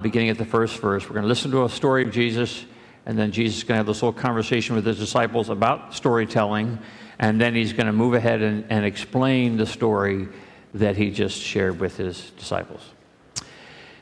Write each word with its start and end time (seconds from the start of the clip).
beginning 0.00 0.28
at 0.28 0.38
the 0.38 0.44
first 0.44 0.78
verse. 0.78 1.02
We're 1.02 1.14
going 1.14 1.24
to 1.24 1.28
listen 1.28 1.50
to 1.50 1.64
a 1.64 1.68
story 1.68 2.04
of 2.04 2.12
Jesus, 2.12 2.64
and 3.04 3.18
then 3.18 3.32
Jesus 3.32 3.56
is 3.56 3.64
going 3.64 3.74
to 3.74 3.78
have 3.78 3.86
this 3.86 4.00
little 4.00 4.12
conversation 4.12 4.76
with 4.76 4.86
his 4.86 4.96
disciples 4.96 5.48
about 5.48 5.92
storytelling, 5.92 6.78
and 7.18 7.40
then 7.40 7.52
he's 7.52 7.72
going 7.72 7.88
to 7.88 7.92
move 7.92 8.14
ahead 8.14 8.40
and, 8.40 8.64
and 8.70 8.84
explain 8.84 9.56
the 9.56 9.66
story 9.66 10.28
that 10.72 10.96
he 10.96 11.10
just 11.10 11.40
shared 11.40 11.80
with 11.80 11.96
his 11.96 12.30
disciples. 12.38 12.80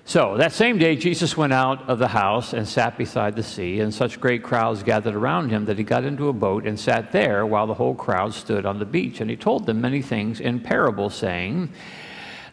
So, 0.04 0.37
that 0.37 0.53
same 0.53 0.77
day, 0.77 0.96
Jesus 0.96 1.35
went 1.35 1.54
out 1.54 1.88
of 1.88 1.99
the 1.99 2.08
house 2.08 2.53
and 2.53 2.69
sat 2.69 2.99
beside 2.99 3.35
the 3.35 3.42
sea, 3.42 3.81
and 3.81 3.94
such 3.94 4.21
great 4.21 4.42
crowds 4.42 4.83
gathered 4.83 5.15
around 5.15 5.49
him 5.49 5.65
that 5.65 5.78
he 5.78 5.83
got 5.83 6.04
into 6.04 6.28
a 6.28 6.35
boat 6.35 6.67
and 6.67 6.78
sat 6.78 7.10
there 7.10 7.47
while 7.47 7.67
the 7.67 7.72
whole 7.72 7.94
crowd 7.94 8.35
stood 8.35 8.67
on 8.67 8.78
the 8.78 8.85
beach. 8.85 9.22
And 9.22 9.31
he 9.31 9.37
told 9.37 9.65
them 9.65 9.81
many 9.81 10.03
things 10.03 10.40
in 10.40 10.60
parables, 10.60 11.15
saying, 11.15 11.72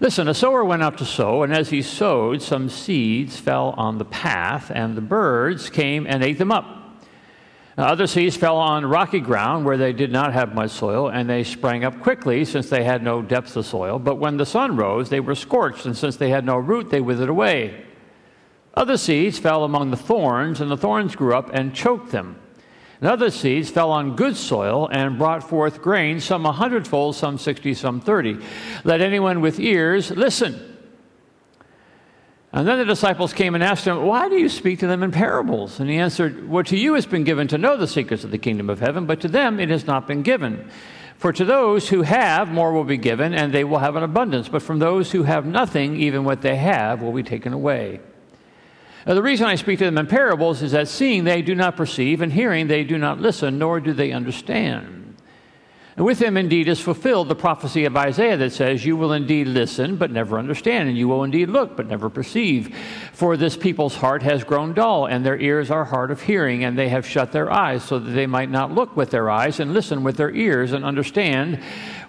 Listen, 0.04 0.28
a 0.28 0.34
sower 0.34 0.66
went 0.66 0.84
out 0.84 0.98
to 0.98 1.06
sow, 1.06 1.44
and 1.44 1.54
as 1.54 1.70
he 1.70 1.82
sowed, 1.82 2.42
some 2.42 2.68
seeds 2.68 3.40
fell 3.40 3.74
on 3.78 4.00
the 4.00 4.04
path, 4.04 4.70
and 4.70 4.98
the 4.98 5.02
birds 5.02 5.70
came 5.70 6.06
and 6.06 6.22
ate 6.22 6.38
them 6.38 6.52
up. 6.52 7.00
Other 7.78 8.06
seeds 8.06 8.36
fell 8.36 8.58
on 8.58 8.86
rocky 8.86 9.22
ground 9.22 9.64
where 9.64 9.78
they 9.78 9.94
did 9.94 10.12
not 10.12 10.34
have 10.34 10.54
much 10.54 10.72
soil, 10.72 11.08
and 11.08 11.30
they 11.30 11.46
sprang 11.46 11.86
up 11.86 12.02
quickly 12.02 12.44
since 12.44 12.70
they 12.70 12.84
had 12.84 13.02
no 13.02 13.22
depth 13.22 13.56
of 13.56 13.66
soil. 13.66 13.98
But 13.98 14.18
when 14.18 14.36
the 14.36 14.46
sun 14.46 14.76
rose, 14.76 15.08
they 15.08 15.22
were 15.22 15.36
scorched, 15.36 15.86
and 15.86 15.96
since 15.96 16.18
they 16.18 16.30
had 16.32 16.44
no 16.44 16.58
root, 16.58 16.90
they 16.90 17.00
withered 17.00 17.30
away. 17.30 17.86
Other 18.74 18.98
seeds 18.98 19.40
fell 19.40 19.64
among 19.64 19.90
the 19.90 19.96
thorns, 19.96 20.60
and 20.60 20.70
the 20.70 20.76
thorns 20.76 21.16
grew 21.16 21.34
up 21.34 21.50
and 21.54 21.74
choked 21.74 22.12
them. 22.12 22.36
And 23.04 23.12
other 23.12 23.32
seeds 23.32 23.70
fell 23.70 23.92
on 23.92 24.16
good 24.16 24.38
soil 24.38 24.88
and 24.90 25.18
brought 25.18 25.44
forth 25.44 25.82
grain, 25.82 26.22
some 26.22 26.46
a 26.46 26.54
hundredfold, 26.54 27.18
some 27.18 27.38
sixty, 27.38 27.74
some 27.74 28.00
thirty. 28.00 28.38
Let 28.86 29.02
anyone 29.02 29.42
with 29.42 29.60
ears 29.60 30.10
listen. 30.12 30.78
And 32.54 32.66
then 32.66 32.78
the 32.78 32.86
disciples 32.86 33.34
came 33.34 33.56
and 33.56 33.64
asked 33.64 33.84
him, 33.84 34.06
Why 34.06 34.30
do 34.30 34.38
you 34.38 34.48
speak 34.48 34.80
to 34.80 34.88
them 34.88 35.04
in 35.04 35.12
parables? 35.12 35.82
And 35.82 35.90
he 35.90 35.98
answered, 35.98 36.48
Well, 36.48 36.64
to 36.64 36.78
you 36.78 36.94
has 36.94 37.06
been 37.06 37.26
given 37.26 37.50
to 37.50 37.58
know 37.58 37.76
the 37.76 37.90
secrets 37.90 38.24
of 38.24 38.32
the 38.32 38.38
kingdom 38.38 38.70
of 38.70 38.80
heaven, 38.80 39.06
but 39.06 39.20
to 39.20 39.28
them 39.28 39.60
it 39.60 39.68
has 39.68 39.86
not 39.86 40.08
been 40.08 40.22
given. 40.22 40.70
For 41.18 41.34
to 41.34 41.44
those 41.44 41.90
who 41.90 42.04
have, 42.04 42.54
more 42.54 42.72
will 42.72 42.86
be 42.86 42.96
given, 42.96 43.34
and 43.34 43.54
they 43.54 43.66
will 43.66 43.80
have 43.80 43.98
an 43.98 44.04
abundance. 44.04 44.48
But 44.48 44.62
from 44.62 44.80
those 44.80 45.12
who 45.12 45.24
have 45.24 45.46
nothing, 45.46 45.98
even 45.98 46.24
what 46.24 46.42
they 46.42 46.56
have 46.56 47.02
will 47.02 47.12
be 47.12 47.24
taken 47.24 47.52
away. 47.52 48.00
Now, 49.06 49.16
the 49.16 49.24
reason 49.24 49.48
I 49.48 49.56
speak 49.56 49.80
to 49.80 49.86
them 49.86 49.98
in 49.98 50.08
parables 50.08 50.62
is 50.62 50.72
that 50.72 50.88
seeing 50.88 51.26
they 51.26 51.42
do 51.42 51.56
not 51.56 51.76
perceive, 51.76 52.22
and 52.22 52.32
hearing 52.32 52.68
they 52.68 52.84
do 52.84 52.98
not 52.98 53.20
listen, 53.20 53.58
nor 53.58 53.80
do 53.80 53.94
they 53.94 54.12
understand. 54.12 55.04
And 55.96 56.06
with 56.06 56.18
them 56.18 56.38
indeed 56.38 56.68
is 56.68 56.80
fulfilled 56.80 57.30
the 57.30 57.36
prophecy 57.36 57.86
of 57.86 57.96
Isaiah 57.96 58.38
that 58.38 58.52
says, 58.52 58.84
You 58.84 58.98
will 58.98 59.14
indeed 59.14 59.48
listen, 59.48 59.96
but 59.96 60.10
never 60.10 60.40
understand, 60.40 60.90
and 60.90 60.98
you 60.98 61.08
will 61.08 61.24
indeed 61.24 61.50
look, 61.50 61.78
but 61.78 61.88
never 61.88 62.10
perceive. 62.10 62.76
For 63.14 63.38
this 63.38 63.56
people's 63.56 63.96
heart 63.96 64.24
has 64.24 64.44
grown 64.44 64.74
dull, 64.74 65.06
and 65.06 65.24
their 65.24 65.40
ears 65.40 65.70
are 65.70 65.86
hard 65.86 66.10
of 66.10 66.22
hearing, 66.22 66.64
and 66.64 66.80
they 66.80 66.90
have 66.90 67.06
shut 67.06 67.32
their 67.32 67.52
eyes, 67.52 67.84
so 67.84 68.00
that 68.00 68.12
they 68.12 68.26
might 68.26 68.50
not 68.50 68.72
look 68.72 68.96
with 68.96 69.12
their 69.12 69.30
eyes, 69.30 69.60
and 69.60 69.74
listen 69.74 70.04
with 70.04 70.18
their 70.18 70.34
ears, 70.34 70.72
and 70.72 70.84
understand 70.84 71.62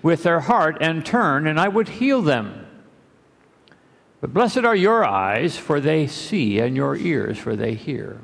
with 0.02 0.22
their 0.22 0.40
heart, 0.40 0.78
and 0.80 1.04
turn, 1.04 1.46
and 1.46 1.60
I 1.60 1.68
would 1.68 1.88
heal 1.88 2.22
them. 2.22 2.63
But 4.24 4.32
blessed 4.32 4.64
are 4.64 4.74
your 4.74 5.04
eyes, 5.04 5.58
for 5.58 5.80
they 5.80 6.06
see, 6.06 6.58
and 6.58 6.74
your 6.74 6.96
ears, 6.96 7.36
for 7.36 7.54
they 7.54 7.74
hear. 7.74 8.22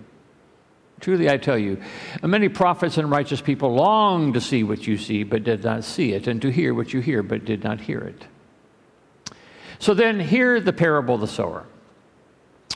Truly, 0.98 1.28
I 1.28 1.36
tell 1.36 1.58
you, 1.58 1.76
many 2.22 2.48
prophets 2.48 2.96
and 2.96 3.10
righteous 3.10 3.42
people 3.42 3.74
long 3.74 4.32
to 4.32 4.40
see 4.40 4.64
what 4.64 4.86
you 4.86 4.96
see, 4.96 5.24
but 5.24 5.44
did 5.44 5.62
not 5.62 5.84
see 5.84 6.14
it, 6.14 6.26
and 6.26 6.40
to 6.40 6.50
hear 6.50 6.72
what 6.72 6.94
you 6.94 7.00
hear, 7.00 7.22
but 7.22 7.44
did 7.44 7.62
not 7.62 7.82
hear 7.82 7.98
it. 7.98 8.24
So 9.78 9.92
then, 9.92 10.20
hear 10.20 10.58
the 10.58 10.72
parable 10.72 11.16
of 11.16 11.20
the 11.20 11.28
sower. 11.28 11.66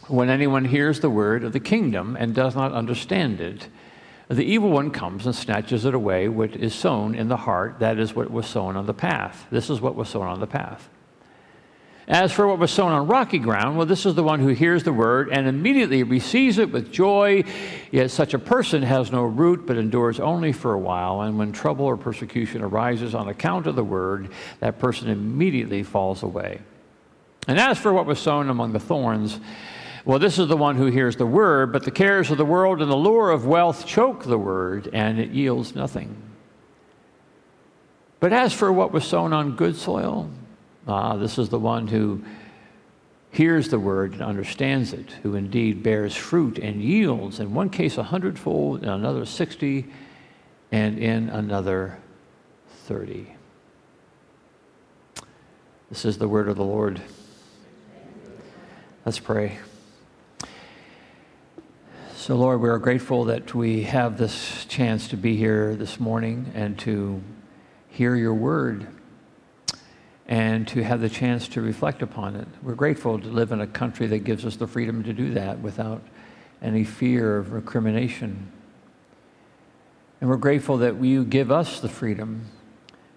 When 0.06 0.28
anyone 0.28 0.66
hears 0.66 1.00
the 1.00 1.08
word 1.08 1.44
of 1.44 1.54
the 1.54 1.60
kingdom 1.60 2.18
and 2.20 2.34
does 2.34 2.54
not 2.54 2.72
understand 2.72 3.40
it, 3.40 3.68
the 4.28 4.44
evil 4.44 4.68
one 4.68 4.90
comes 4.90 5.24
and 5.24 5.34
snatches 5.34 5.86
it 5.86 5.94
away, 5.94 6.28
what 6.28 6.54
is 6.54 6.74
sown 6.74 7.14
in 7.14 7.28
the 7.28 7.38
heart. 7.38 7.78
That 7.78 7.98
is 7.98 8.14
what 8.14 8.30
was 8.30 8.46
sown 8.46 8.76
on 8.76 8.84
the 8.84 8.92
path. 8.92 9.46
This 9.50 9.70
is 9.70 9.80
what 9.80 9.96
was 9.96 10.10
sown 10.10 10.26
on 10.26 10.40
the 10.40 10.46
path. 10.46 10.90
As 12.06 12.32
for 12.32 12.46
what 12.46 12.58
was 12.58 12.70
sown 12.70 12.92
on 12.92 13.06
rocky 13.06 13.38
ground, 13.38 13.78
well, 13.78 13.86
this 13.86 14.04
is 14.04 14.14
the 14.14 14.22
one 14.22 14.40
who 14.40 14.48
hears 14.48 14.82
the 14.82 14.92
word 14.92 15.30
and 15.32 15.46
immediately 15.46 16.02
receives 16.02 16.58
it 16.58 16.70
with 16.70 16.92
joy. 16.92 17.44
Yet 17.90 18.10
such 18.10 18.34
a 18.34 18.38
person 18.38 18.82
has 18.82 19.10
no 19.10 19.24
root, 19.24 19.66
but 19.66 19.78
endures 19.78 20.20
only 20.20 20.52
for 20.52 20.74
a 20.74 20.78
while. 20.78 21.22
And 21.22 21.38
when 21.38 21.52
trouble 21.52 21.86
or 21.86 21.96
persecution 21.96 22.60
arises 22.60 23.14
on 23.14 23.28
account 23.28 23.66
of 23.66 23.74
the 23.74 23.84
word, 23.84 24.30
that 24.60 24.78
person 24.78 25.08
immediately 25.08 25.82
falls 25.82 26.22
away. 26.22 26.60
And 27.48 27.58
as 27.58 27.78
for 27.78 27.92
what 27.92 28.06
was 28.06 28.18
sown 28.18 28.50
among 28.50 28.72
the 28.72 28.80
thorns, 28.80 29.40
well, 30.04 30.18
this 30.18 30.38
is 30.38 30.48
the 30.48 30.56
one 30.56 30.76
who 30.76 30.86
hears 30.86 31.16
the 31.16 31.24
word, 31.24 31.72
but 31.72 31.84
the 31.84 31.90
cares 31.90 32.30
of 32.30 32.36
the 32.36 32.44
world 32.44 32.82
and 32.82 32.90
the 32.90 32.96
lure 32.96 33.30
of 33.30 33.46
wealth 33.46 33.86
choke 33.86 34.24
the 34.24 34.38
word, 34.38 34.90
and 34.92 35.18
it 35.18 35.30
yields 35.30 35.74
nothing. 35.74 36.14
But 38.20 38.34
as 38.34 38.52
for 38.52 38.70
what 38.70 38.92
was 38.92 39.04
sown 39.04 39.32
on 39.32 39.56
good 39.56 39.76
soil, 39.76 40.30
Ah, 40.86 41.16
this 41.16 41.38
is 41.38 41.48
the 41.48 41.58
one 41.58 41.86
who 41.86 42.22
hears 43.30 43.68
the 43.68 43.78
word 43.78 44.12
and 44.12 44.22
understands 44.22 44.92
it, 44.92 45.10
who 45.22 45.34
indeed 45.34 45.82
bears 45.82 46.14
fruit 46.14 46.58
and 46.58 46.82
yields, 46.82 47.40
in 47.40 47.54
one 47.54 47.70
case 47.70 47.98
a 47.98 48.02
hundredfold, 48.02 48.82
in 48.82 48.88
another 48.88 49.24
sixty, 49.24 49.86
and 50.70 50.98
in 50.98 51.28
another 51.30 51.98
thirty. 52.84 53.34
This 55.88 56.04
is 56.04 56.18
the 56.18 56.28
word 56.28 56.48
of 56.48 56.56
the 56.56 56.64
Lord. 56.64 57.00
Let's 59.04 59.18
pray. 59.18 59.58
So, 62.14 62.36
Lord, 62.36 62.60
we 62.60 62.68
are 62.70 62.78
grateful 62.78 63.24
that 63.24 63.54
we 63.54 63.82
have 63.82 64.16
this 64.16 64.64
chance 64.64 65.08
to 65.08 65.16
be 65.16 65.36
here 65.36 65.74
this 65.74 66.00
morning 66.00 66.52
and 66.54 66.78
to 66.80 67.22
hear 67.88 68.16
your 68.16 68.32
word 68.32 68.86
and 70.26 70.66
to 70.68 70.82
have 70.82 71.00
the 71.00 71.08
chance 71.08 71.48
to 71.48 71.60
reflect 71.60 72.02
upon 72.02 72.36
it. 72.36 72.48
We're 72.62 72.74
grateful 72.74 73.18
to 73.18 73.28
live 73.28 73.52
in 73.52 73.60
a 73.60 73.66
country 73.66 74.06
that 74.06 74.20
gives 74.20 74.46
us 74.46 74.56
the 74.56 74.66
freedom 74.66 75.02
to 75.04 75.12
do 75.12 75.34
that 75.34 75.58
without 75.60 76.02
any 76.62 76.84
fear 76.84 77.36
of 77.36 77.52
recrimination. 77.52 78.50
And 80.20 80.30
we're 80.30 80.36
grateful 80.36 80.78
that 80.78 81.02
you 81.02 81.24
give 81.24 81.50
us 81.50 81.80
the 81.80 81.88
freedom 81.88 82.46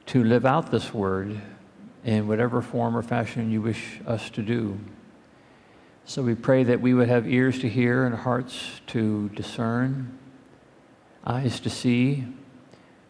to 0.08 0.24
live 0.24 0.46
out 0.46 0.72
this 0.72 0.94
word 0.94 1.42
in 2.04 2.28
whatever 2.28 2.62
form 2.62 2.96
or 2.96 3.02
fashion 3.02 3.52
you 3.52 3.62
wish 3.62 4.00
us 4.06 4.30
to 4.32 4.42
do. 4.42 4.80
So 6.06 6.24
we 6.24 6.36
pray 6.36 6.64
that 6.64 6.82
we 6.82 6.94
would 6.94 7.10
have 7.10 7.28
ears 7.28 7.60
to 7.60 7.70
hear 7.70 8.06
and 8.06 8.16
hearts 8.16 8.82
to 8.88 9.30
discern, 9.30 10.18
eyes 11.26 11.60
to 11.62 11.70
see, 11.70 12.26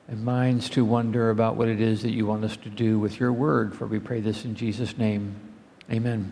and 0.08 0.24
minds 0.24 0.70
to 0.70 0.86
wonder 0.86 1.30
about 1.30 1.58
what 1.58 1.68
it 1.68 1.82
is 1.82 2.02
that 2.04 2.12
you 2.12 2.26
want 2.26 2.44
us 2.44 2.56
to 2.58 2.70
do 2.70 2.98
with 2.98 3.20
your 3.20 3.34
word. 3.34 3.76
For 3.76 3.86
we 3.86 4.00
pray 4.00 4.22
this 4.22 4.46
in 4.46 4.56
Jesus' 4.56 4.98
name. 4.98 5.36
Amen. 5.92 6.32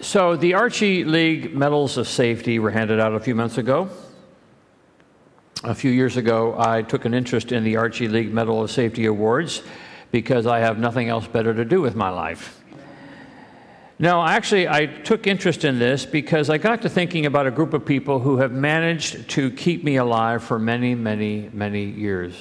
So, 0.00 0.36
the 0.36 0.54
Archie 0.54 1.04
League 1.04 1.54
Medals 1.54 1.96
of 1.96 2.08
Safety 2.08 2.58
were 2.58 2.70
handed 2.70 3.00
out 3.00 3.14
a 3.14 3.20
few 3.20 3.34
months 3.34 3.58
ago. 3.58 3.88
A 5.62 5.74
few 5.74 5.90
years 5.90 6.18
ago, 6.18 6.56
I 6.58 6.82
took 6.82 7.06
an 7.06 7.14
interest 7.14 7.52
in 7.52 7.64
the 7.64 7.76
Archie 7.76 8.08
League 8.08 8.32
Medal 8.32 8.62
of 8.62 8.70
Safety 8.70 9.06
Awards 9.06 9.62
because 10.10 10.46
I 10.46 10.58
have 10.58 10.78
nothing 10.78 11.08
else 11.08 11.26
better 11.26 11.54
to 11.54 11.64
do 11.64 11.80
with 11.80 11.94
my 11.94 12.10
life. 12.10 12.62
No, 13.98 14.24
actually, 14.24 14.68
I 14.68 14.86
took 14.86 15.26
interest 15.26 15.64
in 15.64 15.78
this 15.78 16.04
because 16.04 16.50
I 16.50 16.58
got 16.58 16.82
to 16.82 16.88
thinking 16.88 17.26
about 17.26 17.46
a 17.46 17.50
group 17.50 17.74
of 17.74 17.86
people 17.86 18.18
who 18.18 18.38
have 18.38 18.50
managed 18.50 19.28
to 19.30 19.50
keep 19.52 19.84
me 19.84 19.96
alive 19.96 20.42
for 20.42 20.58
many, 20.58 20.96
many, 20.96 21.48
many 21.52 21.84
years. 21.84 22.34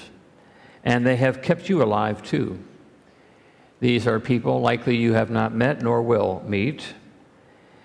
And 0.83 1.05
they 1.05 1.15
have 1.17 1.43
kept 1.43 1.69
you 1.69 1.83
alive 1.83 2.23
too. 2.23 2.57
These 3.79 4.07
are 4.07 4.19
people 4.19 4.61
likely 4.61 4.95
you 4.95 5.13
have 5.13 5.29
not 5.29 5.53
met 5.53 5.81
nor 5.81 6.01
will 6.01 6.43
meet. 6.47 6.83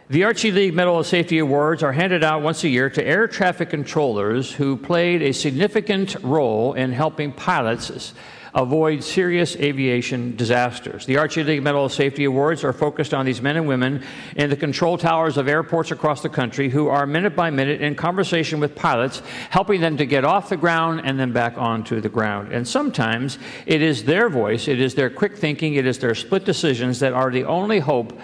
The 0.09 0.25
Archie 0.25 0.53
League 0.53 0.73
Medal 0.73 1.01
of 1.01 1.07
Safety 1.07 1.39
Awards 1.39 1.83
are 1.83 1.93
handed 1.93 2.25
out 2.25 2.41
once 2.41 2.65
a 2.65 2.69
year 2.69 2.89
to 2.89 3.07
air 3.07 3.29
traffic 3.29 3.69
controllers 3.69 4.51
who 4.51 4.79
played 4.79 5.21
a 5.21 5.33
significant 5.33 6.17
role 6.23 6.73
in 6.73 6.93
helping 6.93 7.31
pilots 7.31 8.15
avoid 8.55 9.03
serious 9.03 9.57
aviation 9.57 10.37
disasters. 10.37 11.07
The 11.07 11.17
Archie 11.17 11.45
League 11.45 11.63
Medal 11.63 11.85
of 11.85 11.93
Safety 11.93 12.25
Awards 12.25 12.65
are 12.65 12.73
focused 12.73 13.15
on 13.15 13.27
these 13.27 13.43
men 13.43 13.57
and 13.57 13.69
women 13.69 14.03
in 14.37 14.51
the 14.51 14.57
control 14.57 14.99
towers 14.99 15.37
of 15.37 15.49
airports 15.49 15.91
across 15.91 16.23
the 16.23 16.29
country 16.29 16.69
who 16.69 16.89
are 16.89 17.07
minute 17.07 17.37
by 17.37 17.51
minute 17.51 17.81
in 17.81 17.95
conversation 17.95 18.61
with 18.61 18.75
pilots, 18.75 19.23
helping 19.51 19.81
them 19.81 19.97
to 19.97 20.07
get 20.07 20.25
off 20.25 20.49
the 20.49 20.57
ground 20.57 21.03
and 21.05 21.19
then 21.19 21.33
back 21.33 21.57
onto 21.57 22.01
the 22.01 22.09
ground. 22.09 22.53
And 22.53 22.67
sometimes 22.67 23.39
it 23.67 23.83
is 23.83 24.05
their 24.05 24.29
voice, 24.29 24.69
it 24.69 24.81
is 24.81 24.95
their 24.95 25.11
quick 25.11 25.37
thinking, 25.37 25.75
it 25.75 25.87
is 25.87 25.99
their 25.99 26.15
split 26.15 26.45
decisions 26.45 27.01
that 27.01 27.13
are 27.13 27.31
the 27.31 27.45
only 27.45 27.79
hope 27.79 28.19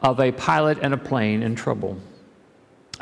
of 0.00 0.18
a 0.20 0.32
pilot 0.32 0.78
and 0.82 0.92
a 0.92 0.98
plane 0.98 1.42
in 1.42 1.54
trouble. 1.54 1.96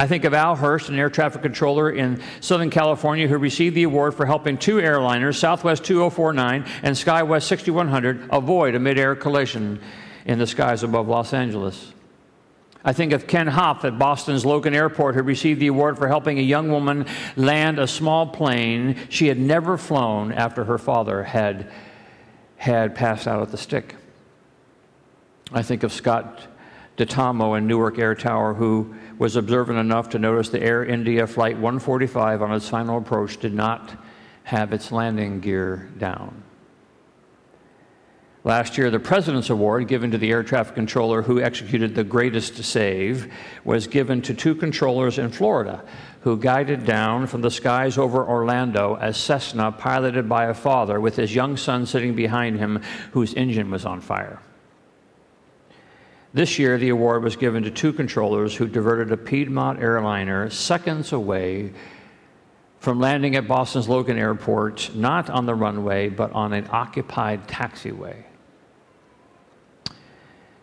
I 0.01 0.07
think 0.07 0.25
of 0.25 0.33
Al 0.33 0.57
Hurst, 0.57 0.89
an 0.89 0.99
air 0.99 1.11
traffic 1.11 1.43
controller 1.43 1.91
in 1.91 2.23
Southern 2.41 2.71
California, 2.71 3.29
who 3.29 3.37
received 3.37 3.77
the 3.77 3.83
award 3.83 4.15
for 4.15 4.25
helping 4.25 4.57
two 4.57 4.77
airliners, 4.77 5.37
Southwest 5.37 5.85
2049 5.85 6.65
and 6.83 6.97
SkyWest 6.97 7.43
6100, 7.43 8.31
avoid 8.33 8.75
a 8.75 8.79
midair 8.79 9.15
collision. 9.15 9.79
in 10.25 10.39
the 10.39 10.47
skies 10.47 10.83
above 10.83 11.07
Los 11.07 11.35
Angeles. 11.35 11.93
I 12.83 12.95
think 12.95 13.13
of 13.13 13.27
Ken 13.27 13.47
Hoff 13.47 13.85
at 13.85 13.99
Boston's 13.99 14.47
Logan 14.47 14.75
Airport, 14.75 15.17
who 15.17 15.23
received 15.23 15.61
the 15.61 15.67
award 15.67 15.99
for 15.99 16.09
helping 16.09 16.39
a 16.39 16.43
young 16.43 16.71
woman 16.71 17.05
land 17.37 17.79
a 17.79 17.87
small 17.87 18.27
plane 18.27 18.97
she 19.11 19.27
had 19.27 19.39
never 19.39 19.77
flown 19.77 20.33
after 20.33 20.65
her 20.65 20.79
father 20.79 21.25
had, 21.25 21.71
had 22.57 22.95
passed 22.95 23.29
out 23.29 23.43
at 23.43 23.51
the 23.51 23.59
stick. 23.59 23.97
I 25.53 25.61
think 25.61 25.83
of 25.83 25.93
Scott 25.93 26.47
DeTomo 27.01 27.57
in 27.57 27.67
Newark 27.67 27.99
Air 27.99 28.15
Tower, 28.15 28.53
who 28.53 28.95
was 29.19 29.35
observant 29.35 29.79
enough 29.79 30.11
to 30.11 30.19
notice 30.19 30.51
the 30.51 30.63
Air 30.63 30.85
India 30.85 31.27
Flight 31.27 31.55
145 31.55 32.43
on 32.43 32.53
its 32.53 32.69
final 32.69 32.99
approach 32.99 33.39
did 33.39 33.55
not 33.55 33.97
have 34.43 34.75
its 34.75 34.93
landing 34.93 35.41
gear 35.41 35.89
down. 35.97 36.43
Last 38.45 38.77
year, 38.77 38.91
the 38.91 38.99
President's 38.99 39.49
Award, 39.49 39.89
given 39.89 40.11
to 40.11 40.19
the 40.19 40.31
air 40.31 40.43
traffic 40.43 40.75
controller 40.75 41.23
who 41.23 41.41
executed 41.41 41.95
the 41.95 42.05
greatest 42.05 42.63
save, 42.63 43.33
was 43.65 43.87
given 43.87 44.21
to 44.23 44.35
two 44.35 44.55
controllers 44.55 45.19
in 45.19 45.31
Florida 45.31 45.83
who 46.21 46.37
guided 46.37 46.85
down 46.85 47.27
from 47.27 47.41
the 47.41 47.51
skies 47.51 47.97
over 47.97 48.27
Orlando 48.27 48.99
a 49.01 49.15
Cessna 49.15 49.73
piloted 49.73 50.29
by 50.29 50.47
a 50.47 50.55
father 50.55 51.01
with 51.01 51.17
his 51.17 51.35
young 51.35 51.57
son 51.57 51.87
sitting 51.87 52.15
behind 52.15 52.59
him 52.59 52.83
whose 53.13 53.33
engine 53.35 53.71
was 53.71 53.87
on 53.87 54.03
fire. 54.03 54.39
This 56.33 56.61
year, 56.61 56.79
the 56.79 56.91
award 56.91 57.25
was 57.25 57.35
given 57.35 57.65
to 57.65 57.73
two 57.73 57.93
controllers 57.93 58.55
who 58.55 58.69
diverted 58.69 59.11
a 59.11 59.17
Piedmont 59.17 59.81
airliner 59.81 60.49
seconds 60.49 61.13
away 61.13 61.73
from 62.79 63.01
landing 63.01 63.35
at 63.35 63.49
Boston's 63.49 63.89
Logan 63.89 64.17
Airport, 64.17 64.95
not 64.95 65.29
on 65.29 65.45
the 65.45 65.55
runway, 65.55 66.09
but 66.09 66.33
on 66.33 66.53
an 66.53 66.69
occupied 66.71 67.49
taxiway. 67.49 68.25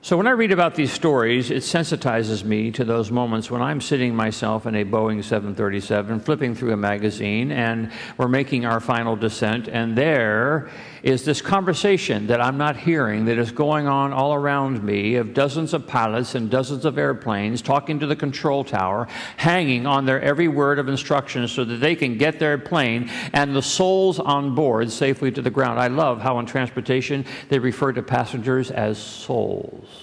So 0.08 0.16
when 0.16 0.26
I 0.26 0.32
read 0.32 0.54
about 0.54 0.76
these 0.76 0.94
stories, 0.94 1.52
it 1.52 1.64
sensitizes 1.64 2.46
me 2.46 2.72
to 2.72 2.86
those 2.86 3.12
moments 3.12 3.52
when 3.52 3.62
I'm 3.62 3.82
sitting 3.82 4.16
myself 4.16 4.66
in 4.66 4.74
a 4.74 4.86
Boeing 4.86 5.22
737, 5.22 6.22
flipping 6.22 6.56
through 6.56 6.72
a 6.72 6.78
magazine, 6.78 7.52
and 7.52 7.92
we're 8.16 8.30
making 8.30 8.66
our 8.66 8.80
final 8.80 9.18
descent, 9.18 9.68
and 9.68 9.98
there 9.98 10.70
is 11.04 11.26
this 11.26 11.42
conversation 11.42 12.28
that 12.28 12.40
I'm 12.40 12.58
not 12.58 12.78
hearing 12.78 13.26
that 13.26 13.38
is 13.38 13.52
going 13.52 13.90
on 13.90 14.14
all 14.14 14.34
around 14.34 14.82
me 14.82 15.16
of 15.16 15.34
dozens 15.34 15.74
of 15.74 15.86
pilots 15.86 16.36
and 16.36 16.50
dozens 16.50 16.86
of 16.86 16.98
airplanes 16.98 17.62
talking 17.62 18.00
to 18.00 18.08
the 18.08 18.16
control 18.16 18.64
tower, 18.64 19.10
hanging 19.36 19.86
on 19.86 20.06
their 20.06 20.22
every 20.22 20.48
word 20.48 20.80
of 20.80 20.88
instructions 20.88 21.52
so 21.52 21.66
that 21.66 21.82
they 21.82 21.96
can 21.98 22.18
get 22.18 22.40
their 22.40 22.58
plane 22.58 23.10
and 23.34 23.54
the 23.54 23.62
souls 23.62 24.22
on 24.22 24.56
board 24.56 24.90
safely 24.90 25.34
to 25.34 25.42
the 25.42 25.50
ground. 25.50 25.82
I 25.82 25.88
love 25.88 26.22
how 26.22 26.40
in 26.40 26.46
transportation 26.46 27.26
they 27.50 27.60
refer 27.60 27.92
to 27.92 28.02
passengers 28.02 28.72
as 28.72 28.98
souls. 28.98 29.97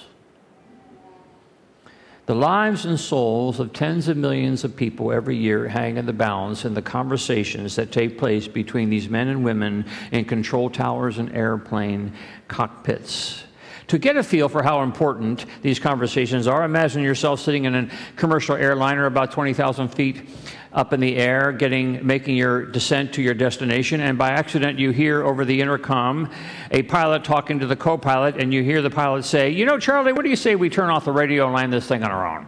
The 2.25 2.35
lives 2.35 2.85
and 2.85 2.99
souls 2.99 3.59
of 3.59 3.71
tens 3.71 4.07
of 4.07 4.17
millions 4.17 4.63
of 4.63 4.75
people 4.75 5.11
every 5.11 5.37
year 5.37 5.67
hang 5.67 5.97
in 5.97 6.07
the 6.07 6.13
balance 6.13 6.65
in 6.65 6.73
the 6.73 6.81
conversations 6.81 7.75
that 7.75 7.91
take 7.91 8.17
place 8.17 8.47
between 8.47 8.89
these 8.89 9.07
men 9.07 9.27
and 9.27 9.43
women 9.43 9.85
in 10.11 10.25
control 10.25 10.71
towers 10.71 11.19
and 11.19 11.31
airplane 11.35 12.13
cockpits. 12.47 13.43
To 13.87 13.99
get 13.99 14.17
a 14.17 14.23
feel 14.23 14.49
for 14.49 14.63
how 14.63 14.81
important 14.81 15.45
these 15.61 15.77
conversations 15.77 16.47
are, 16.47 16.63
imagine 16.63 17.03
yourself 17.03 17.39
sitting 17.39 17.65
in 17.65 17.75
a 17.75 17.89
commercial 18.15 18.55
airliner 18.55 19.05
about 19.05 19.31
20,000 19.31 19.89
feet 19.89 20.27
up 20.75 20.91
in 20.91 20.99
the 20.99 21.15
air, 21.15 21.53
getting, 21.53 22.05
making 22.05 22.35
your 22.35 22.65
descent 22.65 23.13
to 23.13 23.21
your 23.21 23.33
destination, 23.33 24.01
and 24.01 24.17
by 24.17 24.31
accident 24.31 24.77
you 24.77 24.91
hear 24.91 25.23
over 25.23 25.45
the 25.45 25.61
intercom 25.61 26.29
a 26.69 26.83
pilot 26.83 27.23
talking 27.23 27.59
to 27.59 27.65
the 27.65 27.77
co 27.77 27.97
pilot, 27.97 28.35
and 28.35 28.53
you 28.53 28.61
hear 28.61 28.81
the 28.81 28.89
pilot 28.89 29.23
say, 29.23 29.49
You 29.49 29.65
know, 29.65 29.79
Charlie, 29.79 30.11
what 30.11 30.23
do 30.23 30.29
you 30.29 30.35
say 30.35 30.55
we 30.55 30.69
turn 30.69 30.89
off 30.89 31.05
the 31.05 31.13
radio 31.13 31.45
and 31.45 31.55
land 31.55 31.71
this 31.71 31.87
thing 31.87 32.03
on 32.03 32.11
our 32.11 32.27
own? 32.27 32.47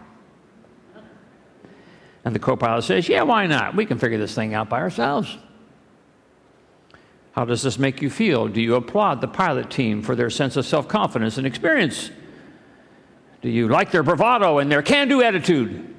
And 2.22 2.34
the 2.34 2.38
co 2.38 2.54
pilot 2.54 2.82
says, 2.82 3.08
Yeah, 3.08 3.22
why 3.22 3.46
not? 3.46 3.74
We 3.74 3.86
can 3.86 3.98
figure 3.98 4.18
this 4.18 4.34
thing 4.34 4.52
out 4.52 4.68
by 4.68 4.80
ourselves. 4.80 5.38
How 7.32 7.46
does 7.46 7.62
this 7.62 7.78
make 7.78 8.02
you 8.02 8.10
feel? 8.10 8.46
Do 8.46 8.60
you 8.60 8.74
applaud 8.74 9.22
the 9.22 9.28
pilot 9.28 9.70
team 9.70 10.02
for 10.02 10.14
their 10.14 10.28
sense 10.28 10.56
of 10.56 10.66
self 10.66 10.86
confidence 10.86 11.38
and 11.38 11.46
experience? 11.46 12.10
Do 13.40 13.48
you 13.48 13.68
like 13.68 13.90
their 13.90 14.02
bravado 14.02 14.58
and 14.58 14.70
their 14.70 14.82
can 14.82 15.08
do 15.08 15.22
attitude? 15.22 15.94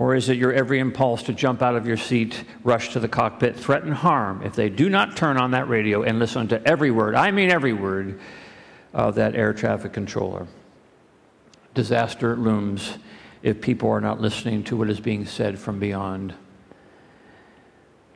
Or 0.00 0.14
is 0.14 0.30
it 0.30 0.38
your 0.38 0.50
every 0.50 0.78
impulse 0.78 1.24
to 1.24 1.34
jump 1.34 1.60
out 1.60 1.76
of 1.76 1.86
your 1.86 1.98
seat, 1.98 2.44
rush 2.64 2.94
to 2.94 3.00
the 3.00 3.06
cockpit, 3.06 3.54
threaten 3.54 3.92
harm 3.92 4.40
if 4.42 4.54
they 4.54 4.70
do 4.70 4.88
not 4.88 5.14
turn 5.14 5.36
on 5.36 5.50
that 5.50 5.68
radio 5.68 6.04
and 6.04 6.18
listen 6.18 6.48
to 6.48 6.66
every 6.66 6.90
word, 6.90 7.14
I 7.14 7.30
mean 7.30 7.50
every 7.50 7.74
word, 7.74 8.18
of 8.94 9.16
that 9.16 9.34
air 9.34 9.52
traffic 9.52 9.92
controller? 9.92 10.46
Disaster 11.74 12.34
looms 12.34 12.96
if 13.42 13.60
people 13.60 13.90
are 13.90 14.00
not 14.00 14.22
listening 14.22 14.64
to 14.64 14.76
what 14.78 14.88
is 14.88 15.00
being 15.00 15.26
said 15.26 15.58
from 15.58 15.78
beyond. 15.78 16.32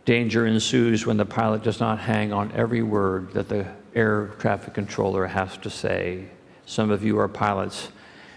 Danger 0.06 0.46
ensues 0.46 1.04
when 1.04 1.18
the 1.18 1.26
pilot 1.26 1.62
does 1.62 1.80
not 1.80 1.98
hang 1.98 2.32
on 2.32 2.50
every 2.52 2.82
word 2.82 3.34
that 3.34 3.50
the 3.50 3.66
air 3.94 4.28
traffic 4.38 4.72
controller 4.72 5.26
has 5.26 5.58
to 5.58 5.68
say. 5.68 6.28
Some 6.64 6.90
of 6.90 7.04
you 7.04 7.18
are 7.18 7.28
pilots, 7.28 7.88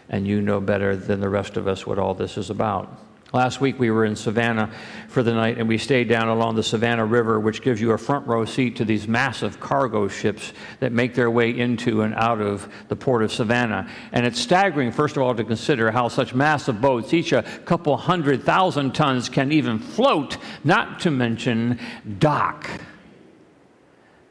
and 0.10 0.28
you 0.28 0.42
know 0.42 0.60
better 0.60 0.98
than 0.98 1.22
the 1.22 1.30
rest 1.30 1.56
of 1.56 1.66
us 1.66 1.88
what 1.88 1.98
all 1.98 2.14
this 2.14 2.38
is 2.38 2.50
about. 2.50 3.07
Last 3.34 3.60
week 3.60 3.78
we 3.78 3.92
were 3.92 4.06
in 4.06 4.16
Savannah 4.16 4.72
for 5.10 5.22
the 5.22 5.34
night 5.34 5.58
and 5.58 5.68
we 5.68 5.78
stayed 5.78 6.08
down 6.08 6.30
along 6.30 6.56
the 6.56 6.64
Savannah 6.64 7.06
River, 7.06 7.42
which 7.42 7.62
gives 7.62 7.82
you 7.82 7.92
a 7.92 7.98
front 7.98 8.26
row 8.26 8.46
seat 8.46 8.78
to 8.78 8.86
these 8.86 9.06
massive 9.06 9.60
cargo 9.60 10.08
ships 10.08 10.54
that 10.80 10.94
make 10.94 11.14
their 11.14 11.30
way 11.30 11.58
into 11.58 12.04
and 12.04 12.16
out 12.16 12.40
of 12.40 12.72
the 12.88 12.96
port 12.96 13.24
of 13.24 13.32
Savannah. 13.34 13.90
And 14.14 14.26
it's 14.26 14.40
staggering, 14.40 14.94
first 14.94 15.18
of 15.18 15.24
all, 15.24 15.36
to 15.36 15.44
consider 15.44 15.92
how 15.92 16.08
such 16.08 16.34
massive 16.34 16.80
boats, 16.80 17.14
each 17.14 17.34
a 17.34 17.44
couple 17.66 17.98
hundred 17.98 18.44
thousand 18.44 18.96
tons, 18.96 19.28
can 19.28 19.52
even 19.52 19.78
float, 19.78 20.38
not 20.64 21.02
to 21.02 21.12
mention 21.12 21.80
dock. 22.20 22.70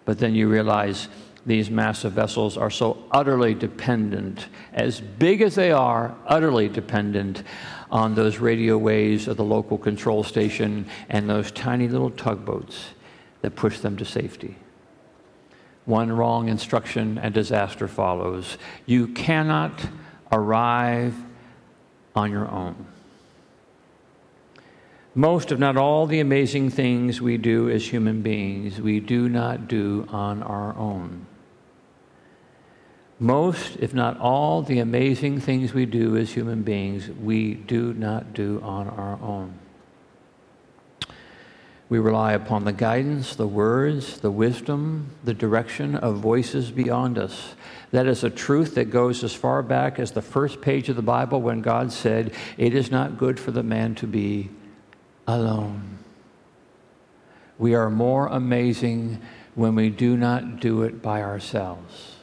But 0.07 0.19
then 0.19 0.35
you 0.35 0.49
realize 0.49 1.09
these 1.47 1.71
massive 1.71 2.13
vessels 2.13 2.57
are 2.57 2.71
so 2.71 3.05
utterly 3.13 3.55
dependent, 3.55 4.49
as 4.75 5.01
big 5.01 5.41
as 5.41 5.55
they 5.55 5.71
are, 5.71 6.15
utterly 6.27 6.69
dependent 6.69 7.45
on 7.89 8.17
those 8.17 8.39
radio 8.39 8.77
waves 8.77 9.29
of 9.29 9.37
the 9.37 9.45
local 9.45 9.79
control 9.79 10.25
station 10.25 10.87
and 11.09 11.31
those 11.31 11.53
tiny 11.53 11.87
little 11.87 12.11
tugboats 12.11 12.91
that 13.43 13.55
push 13.55 13.79
them 13.79 13.97
to 13.97 14.05
safety. 14.05 14.57
One 15.85 16.11
wrong 16.11 16.49
instruction 16.49 17.17
and 17.17 17.33
disaster 17.33 17.87
follows. 17.87 18.59
You 18.87 19.07
cannot 19.07 19.87
arrive 20.33 21.15
on 22.17 22.33
your 22.33 22.51
own. 22.51 22.87
Most, 25.15 25.53
if 25.53 25.61
not 25.61 25.77
all, 25.77 26.07
the 26.07 26.19
amazing 26.19 26.71
things 26.71 27.23
we 27.23 27.39
do 27.39 27.71
as 27.71 27.87
human 27.87 28.21
beings, 28.21 28.81
we 28.81 28.99
do 28.99 29.29
not 29.29 29.69
do 29.69 30.07
on 30.11 30.43
our 30.43 30.77
own. 30.77 31.25
Most, 33.19 33.77
if 33.81 33.95
not 33.95 34.19
all, 34.19 34.63
the 34.63 34.79
amazing 34.79 35.41
things 35.41 35.73
we 35.73 35.87
do 35.87 36.17
as 36.17 36.33
human 36.33 36.63
beings, 36.63 37.09
we 37.09 37.55
do 37.55 37.95
not 37.95 38.35
do 38.35 38.61
on 38.63 38.89
our 38.89 39.19
own. 39.23 39.55
We 41.89 41.99
rely 41.99 42.33
upon 42.33 42.65
the 42.65 42.73
guidance, 42.73 43.37
the 43.37 43.47
words, 43.47 44.21
the 44.21 44.31
wisdom, 44.31 45.13
the 45.23 45.33
direction 45.33 45.95
of 45.95 46.17
voices 46.17 46.73
beyond 46.73 47.17
us. 47.17 47.55
That 47.93 48.07
is 48.07 48.25
a 48.25 48.31
truth 48.31 48.75
that 48.75 48.91
goes 48.91 49.23
as 49.23 49.35
far 49.35 49.63
back 49.63 50.01
as 50.01 50.11
the 50.11 50.21
first 50.21 50.61
page 50.61 50.89
of 50.89 50.97
the 50.97 51.03
Bible 51.03 51.41
when 51.41 51.63
God 51.63 51.93
said, 51.93 52.35
It 52.59 52.75
is 52.75 52.91
not 52.91 53.19
good 53.19 53.39
for 53.39 53.53
the 53.53 53.63
man 53.63 53.95
to 53.97 54.07
be 54.07 54.51
alone. 55.29 55.99
We 57.57 57.75
are 57.75 57.89
more 57.89 58.27
amazing 58.27 59.23
when 59.55 59.77
we 59.77 59.89
do 59.89 60.17
not 60.17 60.61
do 60.61 60.83
it 60.83 61.01
by 61.01 61.23
ourselves. 61.23 62.16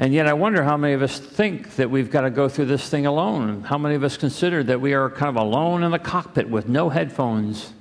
And 0.00 0.14
yet, 0.14 0.26
I 0.26 0.32
wonder 0.32 0.64
how 0.64 0.78
many 0.78 0.94
of 0.94 1.02
us 1.02 1.18
think 1.18 1.76
that 1.76 1.90
we've 1.90 2.10
got 2.10 2.22
to 2.22 2.30
go 2.30 2.48
through 2.48 2.64
this 2.64 2.88
thing 2.88 3.04
alone. 3.04 3.64
How 3.64 3.76
many 3.76 3.96
of 3.96 4.02
us 4.02 4.16
consider 4.16 4.62
that 4.62 4.80
we 4.80 4.94
are 4.94 5.10
kind 5.10 5.28
of 5.28 5.36
alone 5.36 5.82
in 5.82 5.90
the 5.90 5.98
cockpit 5.98 6.48
with 6.48 6.70
no 6.70 6.88
headphones? 6.88 7.74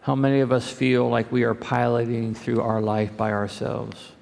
How 0.00 0.14
many 0.14 0.40
of 0.40 0.52
us 0.52 0.72
feel 0.72 1.06
like 1.10 1.30
we 1.30 1.42
are 1.42 1.52
piloting 1.52 2.34
through 2.34 2.62
our 2.62 2.80
life 2.80 3.14
by 3.14 3.30
ourselves? 3.30 4.12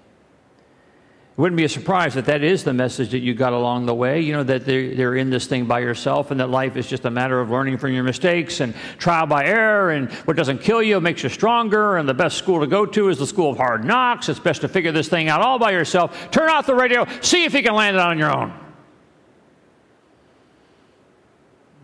Wouldn't 1.40 1.56
be 1.56 1.64
a 1.64 1.70
surprise 1.70 2.12
that 2.14 2.26
that 2.26 2.42
is 2.42 2.64
the 2.64 2.74
message 2.74 3.12
that 3.12 3.20
you 3.20 3.32
got 3.32 3.54
along 3.54 3.86
the 3.86 3.94
way. 3.94 4.20
You 4.20 4.34
know, 4.34 4.42
that 4.42 4.66
they're, 4.66 4.94
they're 4.94 5.14
in 5.14 5.30
this 5.30 5.46
thing 5.46 5.64
by 5.64 5.78
yourself 5.78 6.30
and 6.30 6.38
that 6.38 6.50
life 6.50 6.76
is 6.76 6.86
just 6.86 7.06
a 7.06 7.10
matter 7.10 7.40
of 7.40 7.50
learning 7.50 7.78
from 7.78 7.94
your 7.94 8.02
mistakes 8.02 8.60
and 8.60 8.74
trial 8.98 9.24
by 9.24 9.46
error. 9.46 9.92
And 9.92 10.12
what 10.26 10.36
doesn't 10.36 10.58
kill 10.60 10.82
you 10.82 11.00
makes 11.00 11.22
you 11.22 11.30
stronger. 11.30 11.96
And 11.96 12.06
the 12.06 12.12
best 12.12 12.36
school 12.36 12.60
to 12.60 12.66
go 12.66 12.84
to 12.84 13.08
is 13.08 13.16
the 13.16 13.26
school 13.26 13.52
of 13.52 13.56
hard 13.56 13.86
knocks. 13.86 14.28
It's 14.28 14.38
best 14.38 14.60
to 14.60 14.68
figure 14.68 14.92
this 14.92 15.08
thing 15.08 15.30
out 15.30 15.40
all 15.40 15.58
by 15.58 15.70
yourself. 15.70 16.30
Turn 16.30 16.50
off 16.50 16.66
the 16.66 16.74
radio, 16.74 17.06
see 17.22 17.44
if 17.44 17.54
you 17.54 17.62
can 17.62 17.74
land 17.74 17.96
it 17.96 18.02
on 18.02 18.18
your 18.18 18.36
own. 18.36 18.50